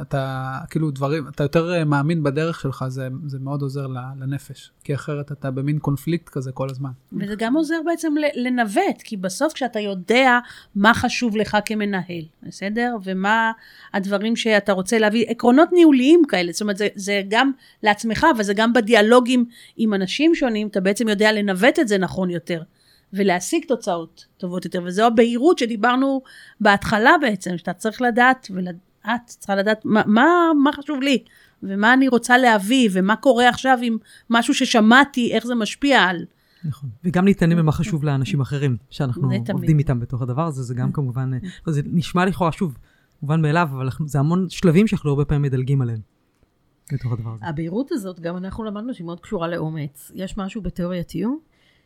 [0.00, 3.86] אתה כאילו דברים, אתה יותר אה, מאמין בדרך שלך, זה, זה מאוד עוזר
[4.20, 4.70] לנפש.
[4.84, 6.90] כי אחרת אתה במין קונפליקט כזה כל הזמן.
[7.12, 10.38] וזה גם עוזר בעצם לנווט, כי בסוף כשאתה יודע
[10.74, 12.96] מה חשוב לך כמנהל, בסדר?
[13.04, 13.52] ומה
[13.94, 17.50] הדברים שאתה רוצה להביא, עקרונות ניהוליים כאלה, זאת אומרת, זה, זה גם
[17.82, 19.44] לעצמך, וזה גם בדיאלוגים
[19.76, 22.62] עם אנשים שונים, אתה בעצם יודע לנווט את זה נכון יותר.
[23.12, 26.22] ולהשיג תוצאות טובות יותר, וזו הבהירות שדיברנו
[26.60, 28.48] בהתחלה בעצם, שאתה צריך לדעת,
[29.06, 30.26] ואת צריכה לדעת מה, מה,
[30.64, 31.24] מה חשוב לי,
[31.62, 33.96] ומה אני רוצה להביא, ומה קורה עכשיו עם
[34.30, 36.24] משהו ששמעתי, איך זה משפיע על...
[36.64, 36.90] נכון.
[37.04, 39.30] וגם להתעניין במה חשוב לאנשים אחרים, שאנחנו.
[39.52, 42.78] עובדים איתם בתוך הדבר הזה, זה גם כמובן, אה, לא, זה נשמע לכאורה, שוב,
[43.22, 46.00] מובן מאליו, אבל זה המון שלבים שאנחנו הרבה פעמים מדלגים עליהם
[46.92, 47.46] בתוך הדבר הזה.
[47.46, 50.12] הבהירות הזאת, גם אנחנו למדנו שהיא מאוד קשורה לאומץ.
[50.14, 51.38] יש משהו בתיאוריית איום,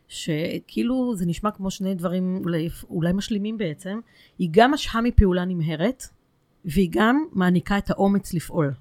[0.07, 3.99] שכאילו זה נשמע כמו שני דברים אולי, אולי משלימים בעצם.
[4.39, 6.03] היא גם משהה מפעולה נמהרת,
[6.65, 8.73] והיא גם מעניקה את האומץ לפעול.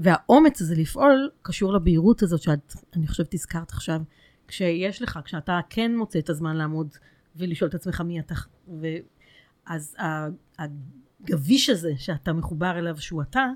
[0.00, 4.00] והאומץ הזה לפעול קשור לבהירות הזאת שאת, אני חושבת, הזכרת עכשיו.
[4.48, 6.88] כשיש לך, כשאתה כן מוצא את הזמן לעמוד
[7.36, 8.34] ולשאול את עצמך מי אתה,
[8.80, 8.86] ו...
[9.66, 9.96] אז
[10.58, 13.46] הגביש הזה שאתה מחובר אליו שהוא אתה,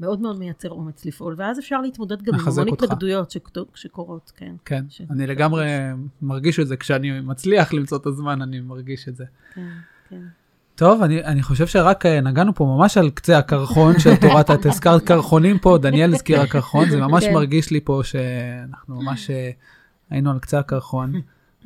[0.00, 2.68] מאוד מאוד מייצר אומץ לפעול, ואז אפשר להתמודד גם עם המון.
[2.68, 3.34] התנגדויות
[3.74, 4.54] שקורות, כן.
[4.64, 5.66] כן, ש- אני לגמרי
[6.22, 9.24] מרגיש את זה, כשאני מצליח למצוא את הזמן, אני מרגיש את זה.
[9.54, 9.68] כן,
[10.08, 10.22] כן.
[10.82, 14.66] טוב, אני, אני חושב שרק אה, נגענו פה ממש על קצה הקרחון של תורת, את
[14.66, 17.34] הזכרת קרחונים פה, דניאל הזכירה קרחון, זה ממש כן.
[17.34, 19.50] מרגיש לי פה שאנחנו ממש אה,
[20.10, 21.12] היינו על קצה הקרחון.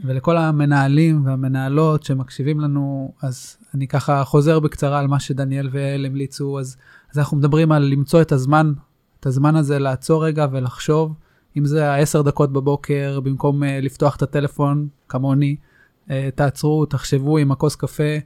[0.04, 6.60] ולכל המנהלים והמנהלות שמקשיבים לנו, אז אני ככה חוזר בקצרה על מה שדניאל ואל המליצו,
[6.60, 6.76] אז,
[7.12, 8.72] אז אנחנו מדברים על למצוא את הזמן,
[9.20, 11.14] את הזמן הזה לעצור רגע ולחשוב,
[11.58, 15.56] אם זה העשר דקות בבוקר, במקום uh, לפתוח את הטלפון, כמוני,
[16.08, 18.18] uh, תעצרו, תחשבו עם הכוס קפה,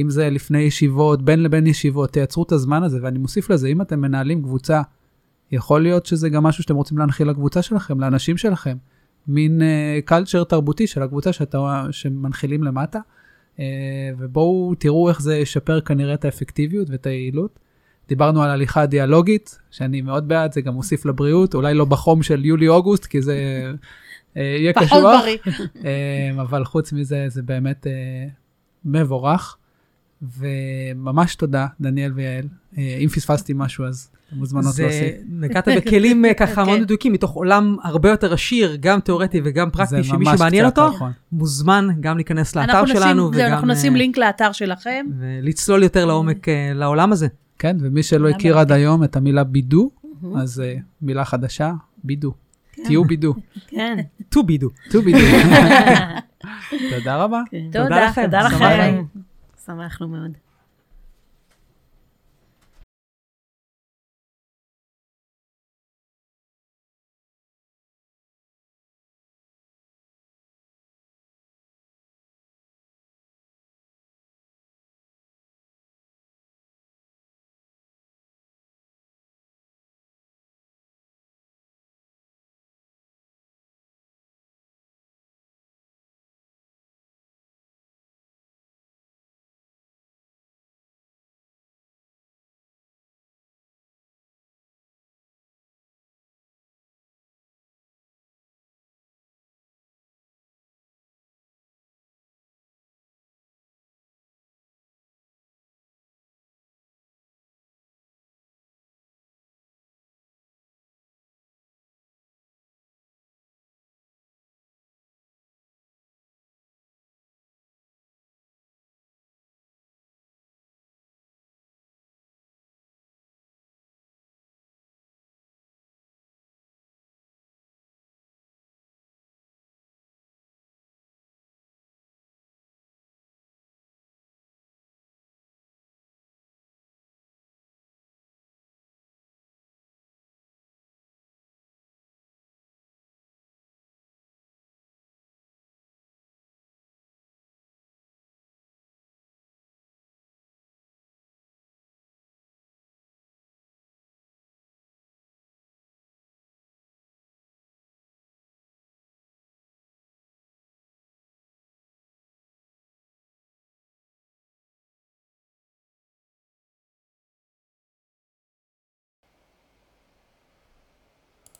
[0.00, 3.82] אם זה לפני ישיבות, בין לבין ישיבות, תייצרו את הזמן הזה, ואני מוסיף לזה, אם
[3.82, 4.82] אתם מנהלים קבוצה,
[5.52, 8.76] יכול להיות שזה גם משהו שאתם רוצים להנחיל לקבוצה שלכם, לאנשים שלכם.
[9.28, 9.62] מין
[10.04, 12.98] קלצ'ר תרבותי של הקבוצה שאתה, שמנחילים למטה,
[13.56, 13.60] uh,
[14.18, 17.58] ובואו תראו איך זה ישפר כנראה את האפקטיביות ואת היעילות.
[18.08, 22.44] דיברנו על הליכה דיאלוגית, שאני מאוד בעד, זה גם מוסיף לבריאות, אולי לא בחום של
[22.44, 23.36] יולי-אוגוסט, כי זה
[24.34, 25.22] uh, יהיה קשוח,
[25.76, 28.30] uh, אבל חוץ מזה זה באמת uh,
[28.84, 29.57] מבורך.
[30.22, 32.44] וממש תודה, דניאל ויעל.
[32.78, 35.14] אה, אם פספסתי משהו, אז מוזמנות זה, להוסיף.
[35.28, 36.66] נגעת בכלים אה, ככה כן.
[36.66, 40.88] מאוד מדויקים, מתוך עולם הרבה יותר עשיר, גם תיאורטי וגם פרקטי, זה שמי שמעניין אותו,
[40.88, 41.12] נכון.
[41.32, 45.06] מוזמן גם להיכנס לאתר נשים- שלנו, זהו, וגם אנחנו נשים אה, לינק לאתר שלכם.
[45.18, 47.26] ולצלול יותר לעומק לעולם הזה.
[47.58, 48.58] כן, ומי שלא הכיר?
[48.58, 49.90] עד היום את המילה בידו,
[50.36, 50.62] אז
[51.02, 51.72] מילה חדשה,
[52.04, 52.32] בידו.
[52.84, 53.34] תהיו בידו.
[53.70, 53.96] כן.
[54.28, 54.68] טו בידו.
[54.90, 55.18] תהיו בידו.
[56.90, 57.42] תודה רבה.
[57.50, 57.58] כן.
[57.72, 58.24] תודה לכם.
[58.24, 58.46] תודה.
[58.46, 59.02] לכם.
[59.68, 60.38] שמחנו מאוד.